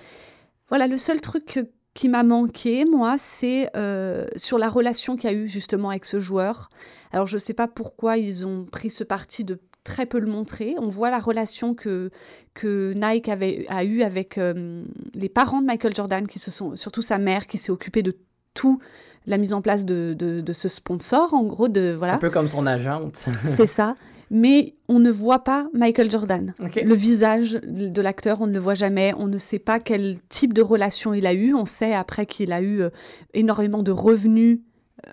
Voilà, 0.68 0.86
le 0.86 0.96
seul 0.96 1.20
truc 1.20 1.60
qui 1.94 2.08
m'a 2.08 2.22
manqué, 2.22 2.84
moi, 2.86 3.16
c'est 3.18 3.68
euh, 3.76 4.26
sur 4.36 4.56
la 4.58 4.68
relation 4.70 5.16
qu'il 5.16 5.30
y 5.30 5.34
a 5.34 5.36
eu 5.36 5.46
justement 5.48 5.90
avec 5.90 6.06
ce 6.06 6.18
joueur. 6.20 6.70
Alors, 7.12 7.26
je 7.26 7.34
ne 7.34 7.38
sais 7.40 7.52
pas 7.52 7.68
pourquoi 7.68 8.16
ils 8.16 8.46
ont 8.46 8.64
pris 8.64 8.88
ce 8.88 9.04
parti 9.04 9.44
de 9.44 9.58
très 9.84 10.06
peu 10.06 10.18
le 10.18 10.26
montrer. 10.28 10.74
On 10.78 10.88
voit 10.88 11.10
la 11.10 11.18
relation 11.18 11.74
que, 11.74 12.10
que 12.54 12.94
Nike 12.94 13.28
avait, 13.28 13.66
a 13.68 13.84
eue 13.84 14.00
avec 14.02 14.38
euh, 14.38 14.82
les 15.14 15.28
parents 15.28 15.60
de 15.60 15.66
Michael 15.66 15.94
Jordan, 15.94 16.26
qui 16.26 16.38
se 16.38 16.50
sont, 16.50 16.74
surtout 16.76 17.02
sa 17.02 17.18
mère, 17.18 17.46
qui 17.46 17.58
s'est 17.58 17.72
occupée 17.72 18.02
de 18.02 18.16
tout 18.54 18.80
la 19.26 19.36
mise 19.36 19.52
en 19.52 19.60
place 19.60 19.84
de, 19.84 20.14
de- 20.18 20.40
de 20.40 20.52
ce 20.54 20.68
sponsor, 20.68 21.34
en 21.34 21.42
gros, 21.44 21.68
de 21.68 21.94
voilà. 21.98 22.14
Un 22.14 22.18
peu 22.18 22.30
comme 22.30 22.48
son 22.48 22.66
agente. 22.66 23.28
C'est 23.46 23.66
ça. 23.66 23.94
Mais 24.34 24.74
on 24.88 24.98
ne 24.98 25.10
voit 25.10 25.44
pas 25.44 25.68
Michael 25.74 26.10
Jordan. 26.10 26.54
Le 26.58 26.94
visage 26.94 27.60
de 27.62 28.00
l'acteur, 28.00 28.40
on 28.40 28.46
ne 28.46 28.52
le 28.54 28.58
voit 28.58 28.72
jamais. 28.72 29.12
On 29.18 29.26
ne 29.26 29.36
sait 29.36 29.58
pas 29.58 29.78
quel 29.78 30.16
type 30.30 30.54
de 30.54 30.62
relation 30.62 31.12
il 31.12 31.26
a 31.26 31.34
eu. 31.34 31.52
On 31.54 31.66
sait 31.66 31.92
après 31.92 32.24
qu'il 32.24 32.50
a 32.52 32.62
eu 32.62 32.80
euh, 32.80 32.88
énormément 33.34 33.82
de 33.82 33.90
revenus 33.90 34.60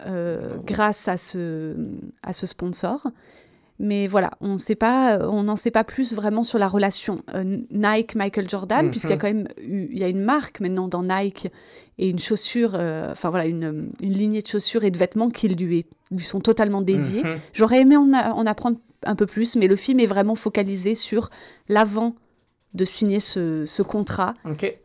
euh, 0.05 0.55
grâce 0.65 1.09
à 1.09 1.17
ce, 1.17 1.75
à 2.23 2.31
ce 2.31 2.45
sponsor. 2.47 3.07
Mais 3.81 4.07
voilà, 4.07 4.31
on 4.41 4.57
sait 4.57 4.75
pas, 4.75 5.19
on 5.29 5.43
n'en 5.43 5.55
sait 5.55 5.71
pas 5.71 5.83
plus 5.83 6.13
vraiment 6.13 6.43
sur 6.43 6.57
la 6.59 6.67
relation 6.67 7.21
euh, 7.33 7.57
Nike-Michael 7.71 8.47
Jordan, 8.49 8.85
Mhm. 8.85 8.91
puisqu'il 8.91 9.11
y 9.11 9.13
a 9.13 9.17
quand 9.17 9.27
même 9.27 9.47
eu, 9.61 9.87
il 9.91 9.97
y 9.97 10.03
a 10.03 10.09
une 10.09 10.21
marque 10.21 10.59
maintenant 10.61 10.87
dans 10.87 11.03
Nike 11.03 11.47
et 11.97 12.09
une 12.09 12.19
chaussure, 12.19 12.71
euh, 12.75 13.11
enfin 13.11 13.29
voilà, 13.29 13.45
une, 13.47 13.89
une 14.01 14.13
lignée 14.13 14.41
de 14.41 14.47
chaussures 14.47 14.83
et 14.85 14.91
de 14.91 14.97
vêtements 14.97 15.29
qui 15.29 15.47
lui, 15.49 15.79
est- 15.79 15.89
lui 16.11 16.23
sont 16.25 16.39
totalement 16.41 16.81
dédiés. 16.81 17.23
Mhm. 17.23 17.37
J'aurais 17.53 17.81
aimé 17.81 17.95
en, 17.97 18.11
en 18.13 18.45
apprendre 18.45 18.77
un 19.05 19.15
peu 19.15 19.25
plus, 19.25 19.55
mais 19.55 19.67
le 19.67 19.75
film 19.75 19.99
est 19.99 20.05
vraiment 20.07 20.35
focalisé 20.35 20.95
sur 20.95 21.29
l'avant 21.67 22.15
de 22.75 22.85
signer 22.85 23.19
ce, 23.19 23.65
ce 23.65 23.81
contrat 23.81 24.35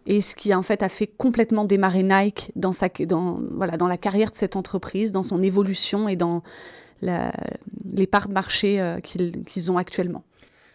et 0.06 0.20
ce 0.22 0.34
qui 0.34 0.54
en 0.54 0.62
fait 0.62 0.82
a 0.82 0.88
fait 0.88 1.06
complètement 1.06 1.64
démarrer 1.64 2.02
Nike 2.02 2.50
dans, 2.56 2.72
sa, 2.72 2.88
dans, 2.88 3.40
voilà, 3.52 3.76
dans 3.76 3.88
la 3.88 3.98
carrière 3.98 4.30
de 4.30 4.36
cette 4.36 4.56
entreprise, 4.56 5.12
dans 5.12 5.22
son 5.22 5.42
évolution 5.42 6.08
et 6.08 6.16
dans 6.16 6.42
la- 7.02 7.32
les 7.92 8.06
parts 8.06 8.28
de 8.28 8.32
marché 8.32 8.80
euh, 8.80 9.00
qu'ils 9.00 9.44
qu'ils 9.44 9.70
ont 9.70 9.76
actuellement. 9.76 10.22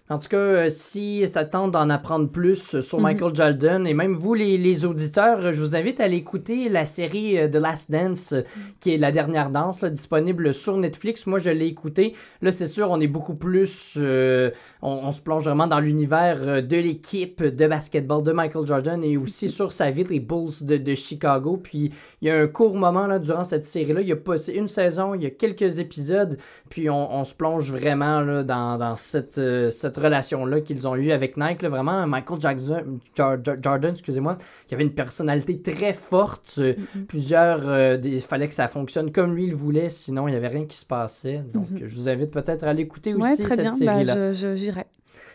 En 0.09 0.17
tout 0.17 0.27
cas, 0.29 0.37
euh, 0.37 0.69
si 0.69 1.27
ça 1.27 1.45
tente 1.45 1.71
d'en 1.71 1.87
apprendre 1.89 2.29
plus 2.29 2.79
sur 2.81 2.97
Mhm. 2.97 3.03
Michael 3.03 3.35
Jordan, 3.35 3.85
et 3.87 3.93
même 3.93 4.13
vous, 4.13 4.33
les, 4.33 4.57
les 4.57 4.85
auditeurs, 4.85 5.51
je 5.51 5.61
vous 5.61 5.75
invite 5.75 5.99
à 5.99 6.05
aller 6.05 6.17
écouter 6.17 6.67
la 6.67 6.85
série 6.85 7.37
euh, 7.37 7.47
The 7.47 7.55
Last 7.57 7.91
Dance, 7.91 8.33
euh, 8.33 8.41
qui 8.79 8.91
est 8.93 8.97
la 8.97 9.11
dernière 9.11 9.51
danse, 9.51 9.81
là, 9.81 9.91
disponible 9.91 10.51
sur 10.51 10.77
Netflix. 10.77 11.27
Moi, 11.27 11.37
je 11.37 11.51
l'ai 11.51 11.67
écouté. 11.67 12.15
Là, 12.41 12.49
c'est 12.49 12.65
sûr, 12.65 12.89
on 12.89 12.99
est 12.99 13.07
beaucoup 13.07 13.35
plus... 13.35 13.97
euh, 13.97 14.49
on, 14.81 14.89
on 15.03 15.11
se 15.11 15.21
plonge 15.21 15.43
vraiment 15.43 15.67
dans 15.67 15.79
l'univers 15.79 16.63
de 16.63 16.77
l'équipe 16.77 17.43
de 17.43 17.67
basketball 17.67 18.23
de 18.23 18.31
Michael 18.31 18.65
Jordan 18.65 19.03
et 19.03 19.15
aussi 19.15 19.47
sur 19.47 19.71
sa 19.71 19.91
vie, 19.91 20.05
les 20.05 20.19
Bulls 20.19 20.63
de, 20.63 20.77
de 20.77 20.93
Chicago. 20.95 21.57
Puis, 21.61 21.91
il 22.21 22.27
y 22.27 22.31
a 22.31 22.35
un 22.39 22.47
court 22.47 22.73
moment 22.75 23.05
là, 23.05 23.19
durant 23.19 23.43
cette 23.43 23.65
série-là. 23.65 24.01
Il 24.01 24.07
y 24.07 24.11
a 24.11 24.15
pas 24.15 24.39
c'est 24.39 24.55
une 24.55 24.67
saison, 24.67 25.13
il 25.13 25.21
y 25.21 25.27
a 25.27 25.29
quelques 25.29 25.77
épisodes. 25.77 26.37
Puis, 26.69 26.89
on, 26.89 27.13
on 27.13 27.23
se 27.25 27.35
plonge 27.35 27.71
vraiment 27.71 28.21
là, 28.21 28.43
dans, 28.43 28.77
dans 28.79 28.95
cette, 28.95 29.37
euh, 29.37 29.69
cette 29.69 29.98
relation-là 29.99 30.61
qu'ils 30.61 30.87
ont 30.87 30.95
eue 30.95 31.11
avec 31.11 31.37
Nike. 31.37 31.61
là. 31.61 31.69
vraiment, 31.69 32.07
Michael 32.07 32.39
Jackson, 32.41 32.99
Jar- 33.15 33.37
Jar- 33.43 33.55
Jordan, 33.61 33.91
excusez-moi, 33.91 34.37
qui 34.65 34.73
avait 34.73 34.83
une 34.83 34.93
personnalité 34.93 35.59
très 35.61 35.93
forte. 35.93 36.55
Euh, 36.57 36.73
Plusieurs, 37.07 37.69
euh, 37.69 37.97
il 38.03 38.21
fallait 38.21 38.47
que 38.47 38.53
ça 38.53 38.67
fonctionne 38.67 39.11
comme 39.11 39.35
lui 39.35 39.45
il 39.45 39.55
voulait, 39.55 39.89
sinon 39.89 40.27
il 40.27 40.31
n'y 40.31 40.37
avait 40.37 40.47
rien 40.47 40.65
qui 40.65 40.77
se 40.77 40.85
passait. 40.85 41.43
Donc, 41.53 41.69
Mhm. 41.71 41.87
je 41.87 41.95
vous 41.95 42.09
invite 42.09 42.31
peut-être 42.31 42.63
à 42.63 42.73
l'écouter 42.73 43.13
aussi, 43.13 43.21
Ouais, 43.23 43.35
très 43.37 43.55
cette 43.55 43.59
bien, 43.61 43.71
bah, 43.71 43.75
série-là. 43.77 44.31
je- 44.33 44.55
j'irai. 44.55 44.85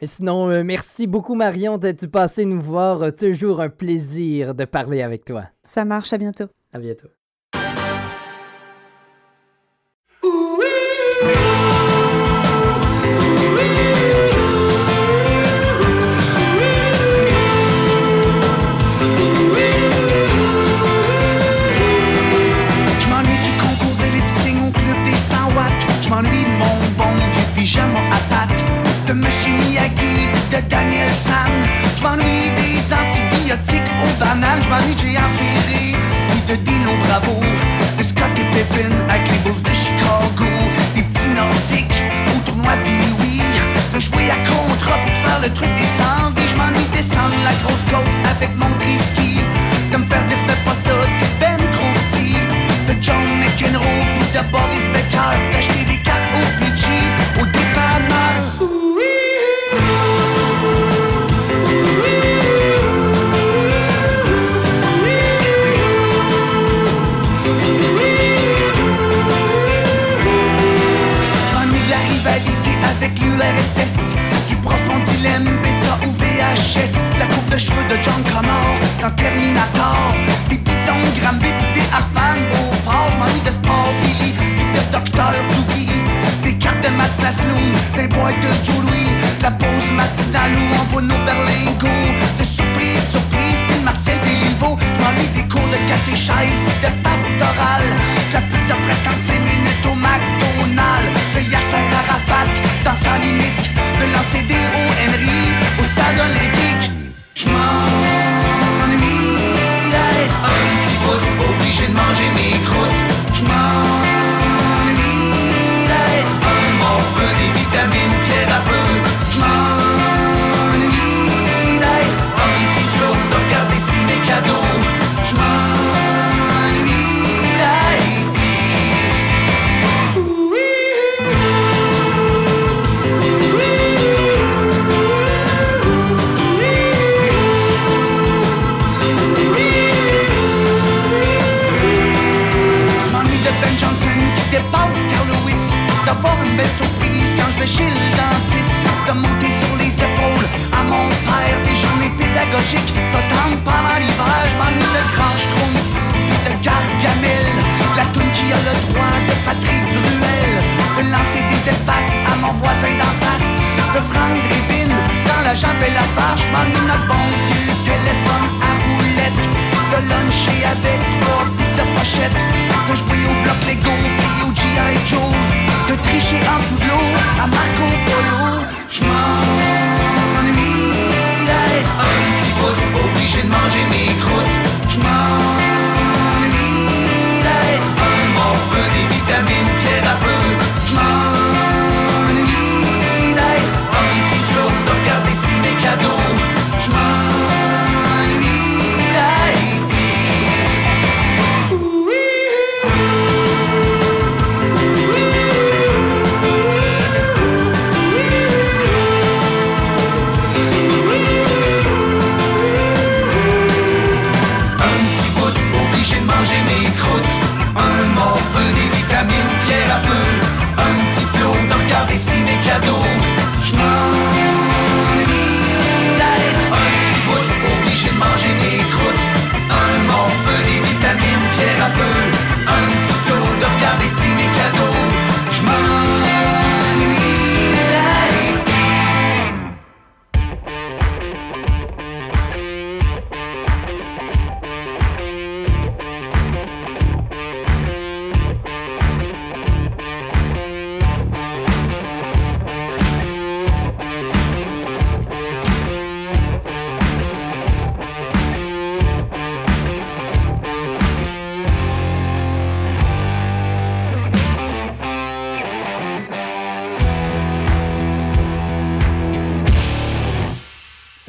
Et 0.01 0.07
sinon, 0.07 0.51
euh, 0.51 0.65
merci 0.65 1.07
beaucoup 1.07 1.35
Marion 1.37 1.79
d'être 1.79 2.07
passée 2.09 2.45
nous 2.45 2.61
voir. 2.61 3.15
Toujours 3.15 3.61
un 3.61 3.69
plaisir 3.69 4.55
de 4.55 4.65
parler 4.65 5.03
avec 5.03 5.25
toi. 5.25 5.45
Ça 5.63 5.85
marche, 5.85 6.13
à 6.13 6.19
bientôt. 6.19 6.47
À 6.73 6.79
bientôt. 6.79 7.09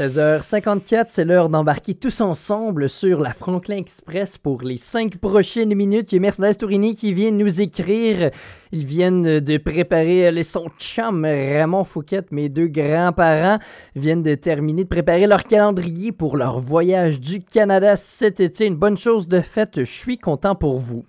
16h54, 0.07 1.05
c'est 1.07 1.25
l'heure 1.25 1.49
d'embarquer 1.49 1.95
tous 1.95 2.21
ensemble 2.21 2.89
sur 2.89 3.21
la 3.21 3.33
Franklin 3.33 3.77
Express 3.77 4.37
pour 4.37 4.61
les 4.61 4.77
cinq 4.77 5.17
prochaines 5.17 5.73
minutes. 5.73 6.11
Il 6.11 6.15
y 6.15 6.19
a 6.19 6.21
Mercedes 6.21 6.57
Tourini 6.59 6.95
qui 6.95 7.11
vient 7.11 7.31
nous 7.31 7.59
écrire. 7.59 8.29
Ils 8.71 8.85
viennent 8.85 9.39
de 9.39 9.57
préparer 9.57 10.27
euh, 10.27 10.43
son 10.43 10.67
chum, 10.77 11.25
Raymond 11.25 11.85
Fouquet, 11.85 12.21
mes 12.29 12.49
deux 12.49 12.67
grands-parents, 12.67 13.57
viennent 13.95 14.21
de 14.21 14.35
terminer 14.35 14.83
de 14.83 14.89
préparer 14.89 15.25
leur 15.25 15.43
calendrier 15.43 16.11
pour 16.11 16.37
leur 16.37 16.59
voyage 16.59 17.19
du 17.19 17.41
Canada 17.41 17.95
cet 17.95 18.39
été. 18.39 18.67
Une 18.67 18.75
bonne 18.75 18.97
chose 18.97 19.27
de 19.27 19.41
faite, 19.41 19.79
je 19.79 19.91
suis 19.91 20.19
content 20.19 20.53
pour 20.53 20.79
vous. 20.79 21.03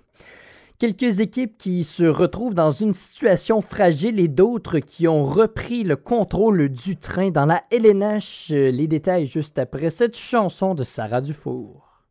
Quelques 0.79 1.21
équipes 1.21 1.57
qui 1.57 1.85
se 1.85 2.05
retrouvent 2.05 2.55
dans 2.55 2.71
une 2.71 2.93
situation 2.93 3.63
fragile 3.63 4.21
et 4.21 4.29
d'autres 4.29 4.79
qui 4.79 5.09
ont 5.09 5.25
repris 5.25 5.85
le 5.85 5.97
contrôle 5.97 6.69
du 6.69 6.97
train 6.97 7.31
dans 7.31 7.47
la 7.47 7.63
LNH. 7.71 8.51
Euh, 8.51 8.71
les 8.71 8.87
détails 8.87 9.27
juste 9.27 9.59
après 9.59 9.89
cette 9.89 10.19
chanson 10.19 10.75
de 10.75 10.85
Sarah 10.85 11.23
Dufour. 11.23 12.03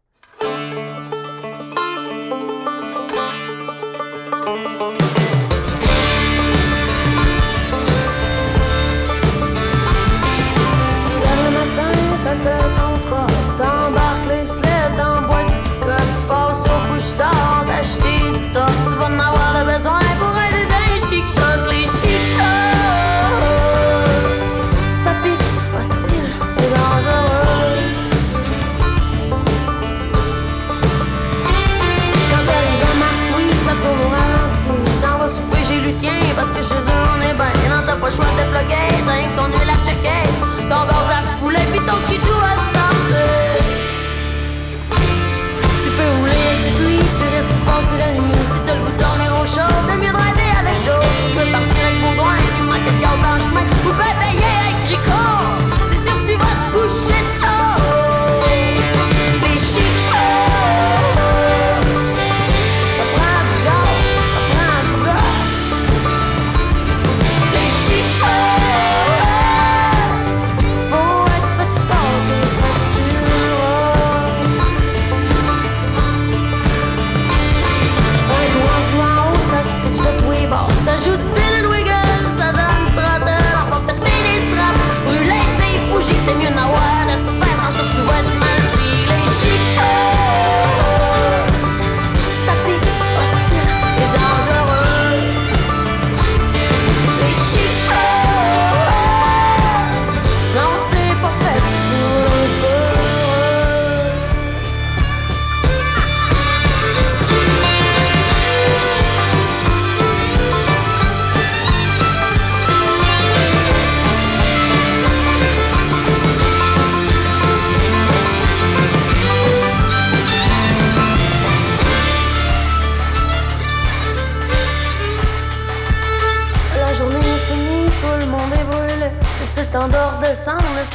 quelques 52.86 53.02
gaz 53.02 53.20
en. 53.24 53.66
Vous 53.84 53.94
bataillez 53.94 54.44
avec 54.62 54.90
Ricard. 54.90 55.75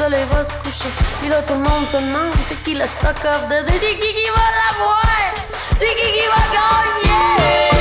Soleil 0.00 0.24
va 0.30 0.42
se 0.42 0.54
coucher. 0.62 0.90
Puis 1.20 1.28
là, 1.28 1.42
tout 1.42 1.52
le 1.52 1.58
monde 1.58 1.86
se 1.86 1.98
demande 1.98 2.32
c'est 2.48 2.58
qui 2.60 2.74
le 2.74 2.86
stock 2.86 3.22
of 3.32 3.42
the 3.48 3.66
day. 3.66 3.78
C'est 3.80 3.96
qui 3.98 4.10
qui 4.18 4.28
va 4.38 4.46
l'avoir? 4.60 5.04
C'est 5.78 5.94
qui 5.98 6.08
qui 6.16 6.26
va 6.34 6.42
gagner? 6.56 7.79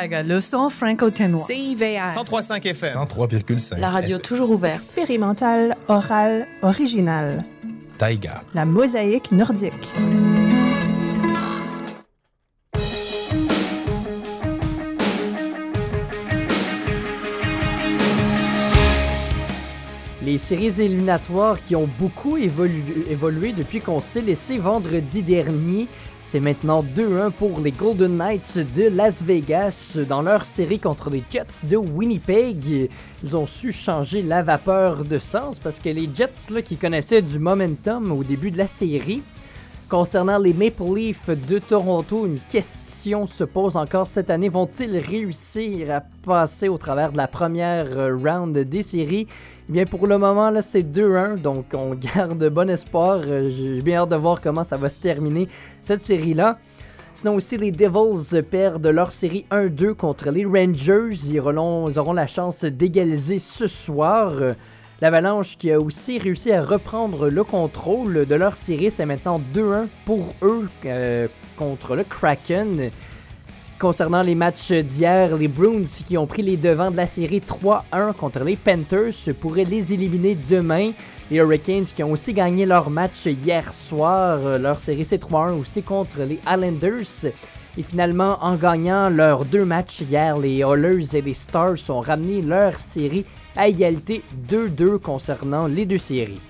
Tiger, 0.00 0.22
le 0.24 0.40
son 0.40 0.68
franco-ténois. 0.70 1.46
CIVR. 1.46 2.10
103.5 2.14 2.66
FM. 2.66 2.94
103,5. 2.94 3.78
La 3.78 3.90
radio 3.90 4.18
toujours 4.18 4.50
ouverte. 4.50 4.76
Expérimental, 4.76 5.76
oral, 5.88 6.46
original. 6.62 7.44
Taïga. 7.98 8.42
La 8.54 8.64
mosaïque 8.64 9.30
nordique. 9.32 9.90
Les 20.22 20.38
séries 20.38 20.80
éliminatoires 20.80 21.58
qui 21.62 21.76
ont 21.76 21.88
beaucoup 21.98 22.38
évolu- 22.38 23.04
évolué 23.10 23.52
depuis 23.52 23.80
qu'on 23.80 24.00
s'est 24.00 24.22
laissé 24.22 24.56
vendredi 24.56 25.22
dernier. 25.22 25.86
C'est 26.34 26.40
maintenant 26.40 26.82
2-1 26.82 27.30
pour 27.30 27.60
les 27.60 27.70
Golden 27.70 28.16
Knights 28.16 28.58
de 28.74 28.88
Las 28.88 29.22
Vegas 29.22 30.00
dans 30.08 30.20
leur 30.20 30.44
série 30.44 30.80
contre 30.80 31.08
les 31.08 31.22
Jets 31.30 31.62
de 31.62 31.76
Winnipeg. 31.76 32.90
Ils 33.22 33.36
ont 33.36 33.46
su 33.46 33.70
changer 33.70 34.20
la 34.20 34.42
vapeur 34.42 35.04
de 35.04 35.16
sens 35.18 35.60
parce 35.60 35.78
que 35.78 35.90
les 35.90 36.08
Jets 36.12 36.50
là, 36.50 36.60
qui 36.60 36.76
connaissaient 36.76 37.22
du 37.22 37.38
momentum 37.38 38.10
au 38.10 38.24
début 38.24 38.50
de 38.50 38.58
la 38.58 38.66
série, 38.66 39.22
Concernant 39.94 40.38
les 40.38 40.52
Maple 40.52 40.92
Leafs 40.92 41.30
de 41.30 41.60
Toronto, 41.60 42.26
une 42.26 42.40
question 42.48 43.28
se 43.28 43.44
pose 43.44 43.76
encore 43.76 44.08
cette 44.08 44.28
année. 44.28 44.48
Vont-ils 44.48 44.98
réussir 44.98 45.88
à 45.92 46.00
passer 46.00 46.68
au 46.68 46.76
travers 46.76 47.12
de 47.12 47.16
la 47.16 47.28
première 47.28 47.96
euh, 47.96 48.16
round 48.16 48.58
des 48.58 48.82
séries? 48.82 49.28
Eh 49.68 49.72
bien, 49.72 49.84
pour 49.84 50.08
le 50.08 50.18
moment, 50.18 50.50
là, 50.50 50.62
c'est 50.62 50.82
2-1, 50.82 51.40
donc 51.40 51.66
on 51.74 51.94
garde 52.16 52.44
bon 52.48 52.68
espoir. 52.68 53.20
Euh, 53.24 53.48
J'ai 53.56 53.82
bien 53.82 54.00
hâte 54.00 54.08
de 54.08 54.16
voir 54.16 54.40
comment 54.40 54.64
ça 54.64 54.76
va 54.76 54.88
se 54.88 54.98
terminer, 54.98 55.46
cette 55.80 56.02
série-là. 56.02 56.58
Sinon 57.12 57.36
aussi, 57.36 57.56
les 57.56 57.70
Devils 57.70 58.42
perdent 58.42 58.88
leur 58.88 59.12
série 59.12 59.46
1-2 59.52 59.94
contre 59.94 60.32
les 60.32 60.44
Rangers. 60.44 61.10
Ils 61.12 61.34
ils 61.34 61.38
auront 61.38 62.12
la 62.12 62.26
chance 62.26 62.64
d'égaliser 62.64 63.38
ce 63.38 63.68
soir. 63.68 64.32
L'Avalanche 65.00 65.56
qui 65.58 65.72
a 65.72 65.80
aussi 65.80 66.18
réussi 66.18 66.52
à 66.52 66.62
reprendre 66.62 67.28
le 67.28 67.44
contrôle 67.44 68.26
de 68.26 68.34
leur 68.34 68.54
série, 68.54 68.90
c'est 68.90 69.06
maintenant 69.06 69.40
2-1 69.54 69.86
pour 70.04 70.34
eux 70.42 70.68
euh, 70.86 71.26
contre 71.56 71.96
le 71.96 72.04
Kraken. 72.04 72.90
Concernant 73.80 74.22
les 74.22 74.36
matchs 74.36 74.70
d'hier, 74.70 75.36
les 75.36 75.48
Bruins 75.48 75.84
qui 76.06 76.16
ont 76.16 76.26
pris 76.26 76.42
les 76.42 76.56
devants 76.56 76.92
de 76.92 76.96
la 76.96 77.08
série 77.08 77.40
3-1 77.40 78.14
contre 78.14 78.44
les 78.44 78.54
Panthers 78.54 79.34
pourraient 79.40 79.64
les 79.64 79.92
éliminer 79.92 80.36
demain. 80.36 80.92
Les 81.28 81.38
Hurricanes 81.38 81.84
qui 81.84 82.02
ont 82.04 82.12
aussi 82.12 82.32
gagné 82.32 82.64
leur 82.64 82.88
match 82.88 83.26
hier 83.26 83.72
soir, 83.72 84.38
euh, 84.44 84.58
leur 84.58 84.78
série 84.78 85.04
c'est 85.04 85.20
3-1 85.20 85.58
aussi 85.58 85.82
contre 85.82 86.20
les 86.20 86.38
Islanders. 86.46 87.32
Et 87.76 87.82
finalement, 87.82 88.38
en 88.40 88.54
gagnant 88.54 89.08
leurs 89.08 89.44
deux 89.44 89.64
matchs 89.64 90.02
hier, 90.02 90.38
les 90.38 90.58
Oilers 90.58 91.16
et 91.16 91.20
les 91.20 91.34
Stars 91.34 91.90
ont 91.90 92.00
ramené 92.00 92.40
leur 92.40 92.78
série 92.78 93.24
à 93.56 93.68
égalité 93.68 94.22
2-2 94.48 94.98
concernant 94.98 95.66
les 95.66 95.86
deux 95.86 95.98
séries. 95.98 96.40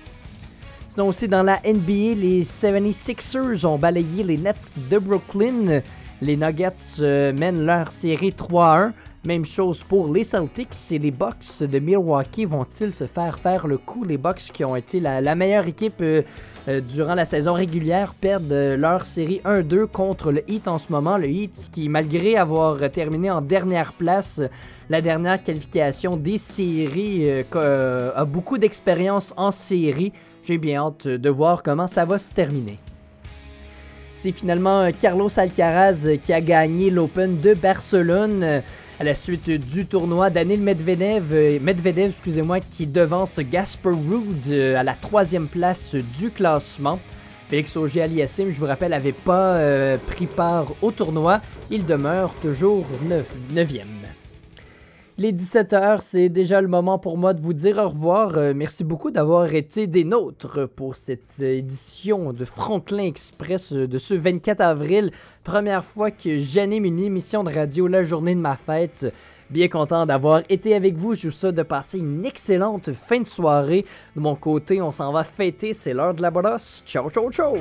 Sinon 0.87 1.09
aussi 1.09 1.27
dans 1.27 1.43
la 1.43 1.59
NBA, 1.65 2.15
les 2.15 2.43
76ers 2.43 3.65
ont 3.65 3.77
balayé 3.77 4.23
les 4.23 4.37
Nets 4.37 4.79
de 4.89 4.97
Brooklyn. 4.97 5.81
Les 6.21 6.37
Nuggets 6.37 7.01
euh, 7.01 7.33
mènent 7.33 7.65
leur 7.65 7.91
série 7.91 8.29
3-1. 8.29 8.93
Même 9.25 9.43
chose 9.43 9.83
pour 9.83 10.13
les 10.13 10.23
Celtics 10.23 10.73
les 10.91 11.11
Bucks 11.11 11.61
de 11.61 11.79
Milwaukee. 11.79 12.45
Vont-ils 12.45 12.93
se 12.93 13.07
faire 13.07 13.39
faire 13.39 13.67
le 13.67 13.77
coup? 13.77 14.03
Les 14.03 14.17
Bucks 14.17 14.51
qui 14.53 14.63
ont 14.63 14.75
été 14.75 14.99
la, 14.99 15.19
la 15.19 15.35
meilleure 15.35 15.67
équipe 15.67 16.01
euh, 16.01 16.21
euh, 16.67 16.81
durant 16.81 17.13
la 17.13 17.25
saison 17.25 17.53
régulière 17.53 18.15
perdent 18.15 18.51
euh, 18.51 18.75
leur 18.75 19.05
série 19.05 19.39
1-2 19.45 19.85
contre 19.85 20.31
le 20.31 20.49
Heat 20.49 20.67
en 20.67 20.79
ce 20.79 20.91
moment. 20.91 21.17
Le 21.17 21.27
Heat 21.27 21.69
qui, 21.71 21.89
malgré 21.89 22.37
avoir 22.37 22.89
terminé 22.89 23.29
en 23.29 23.41
dernière 23.41 23.93
place, 23.93 24.41
la 24.89 24.99
dernière 24.99 25.41
qualification 25.43 26.17
des 26.17 26.39
séries, 26.39 27.43
euh, 27.55 28.11
a 28.15 28.25
beaucoup 28.25 28.57
d'expérience 28.57 29.33
en 29.37 29.51
série. 29.51 30.11
J'ai 30.43 30.57
bien 30.57 30.81
hâte 30.81 31.07
de 31.07 31.29
voir 31.29 31.61
comment 31.61 31.87
ça 31.87 32.03
va 32.03 32.17
se 32.17 32.33
terminer. 32.33 32.79
C'est 34.15 34.31
finalement 34.31 34.89
Carlos 34.99 35.29
Alcaraz 35.37 36.07
qui 36.21 36.33
a 36.33 36.41
gagné 36.41 36.89
l'Open 36.89 37.41
de 37.41 37.53
Barcelone 37.53 38.63
à 38.99 39.03
la 39.03 39.13
suite 39.13 39.49
du 39.49 39.85
tournoi. 39.85 40.29
Daniel 40.29 40.61
Medvedev, 40.61 41.33
euh, 41.33 41.59
Medvedev 41.61 42.09
excusez-moi, 42.09 42.59
qui 42.59 42.87
devance 42.87 43.39
Gasper 43.39 43.89
Ruud 43.89 44.43
euh, 44.49 44.77
à 44.77 44.83
la 44.83 44.93
troisième 44.93 45.47
place 45.47 45.95
du 45.95 46.29
classement. 46.29 46.99
Félix 47.49 47.75
Auger-Aliassime, 47.77 48.51
je 48.51 48.59
vous 48.59 48.65
rappelle, 48.65 48.91
n'avait 48.91 49.11
pas 49.11 49.57
euh, 49.57 49.97
pris 49.97 50.25
part 50.25 50.67
au 50.81 50.91
tournoi. 50.91 51.41
Il 51.69 51.85
demeure 51.85 52.33
toujours 52.35 52.85
9e. 53.53 54.04
Les 55.17 55.31
17h, 55.31 56.01
c'est 56.01 56.27
déjà 56.27 56.59
le 56.59 56.67
moment 56.67 56.99
pour 56.99 57.17
moi 57.17 57.33
de 57.33 57.39
vous 57.39 57.53
dire 57.53 57.77
au 57.77 57.87
revoir. 57.87 58.37
Euh, 58.37 58.51
merci 58.53 58.83
beaucoup 58.83 59.11
d'avoir 59.11 59.55
été 59.55 59.87
des 59.87 60.03
nôtres 60.03 60.67
pour 60.67 60.97
cette 60.97 61.37
euh, 61.39 61.57
édition 61.57 62.33
de 62.33 62.43
Franklin 62.43 63.05
Express 63.05 63.71
euh, 63.71 63.87
de 63.87 63.97
ce 63.97 64.13
24 64.13 64.59
avril. 64.59 65.11
Première 65.45 65.85
fois 65.85 66.11
que 66.11 66.37
j'anime 66.37 66.83
une 66.83 66.99
émission 66.99 67.45
de 67.45 67.49
radio 67.53 67.87
la 67.87 68.03
journée 68.03 68.35
de 68.35 68.41
ma 68.41 68.57
fête. 68.57 69.07
Bien 69.49 69.69
content 69.69 70.05
d'avoir 70.05 70.41
été 70.49 70.75
avec 70.75 70.95
vous. 70.97 71.13
Je 71.13 71.29
vous 71.29 71.51
de 71.53 71.63
passer 71.63 71.99
une 71.99 72.25
excellente 72.25 72.91
fin 72.91 73.21
de 73.21 73.25
soirée. 73.25 73.85
De 74.17 74.21
mon 74.21 74.35
côté, 74.35 74.81
on 74.81 74.91
s'en 74.91 75.13
va 75.13 75.23
fêter. 75.23 75.71
C'est 75.71 75.93
l'heure 75.93 76.13
de 76.13 76.21
la 76.21 76.31
brosse. 76.31 76.83
Ciao, 76.85 77.09
ciao, 77.09 77.31
ciao! 77.31 77.55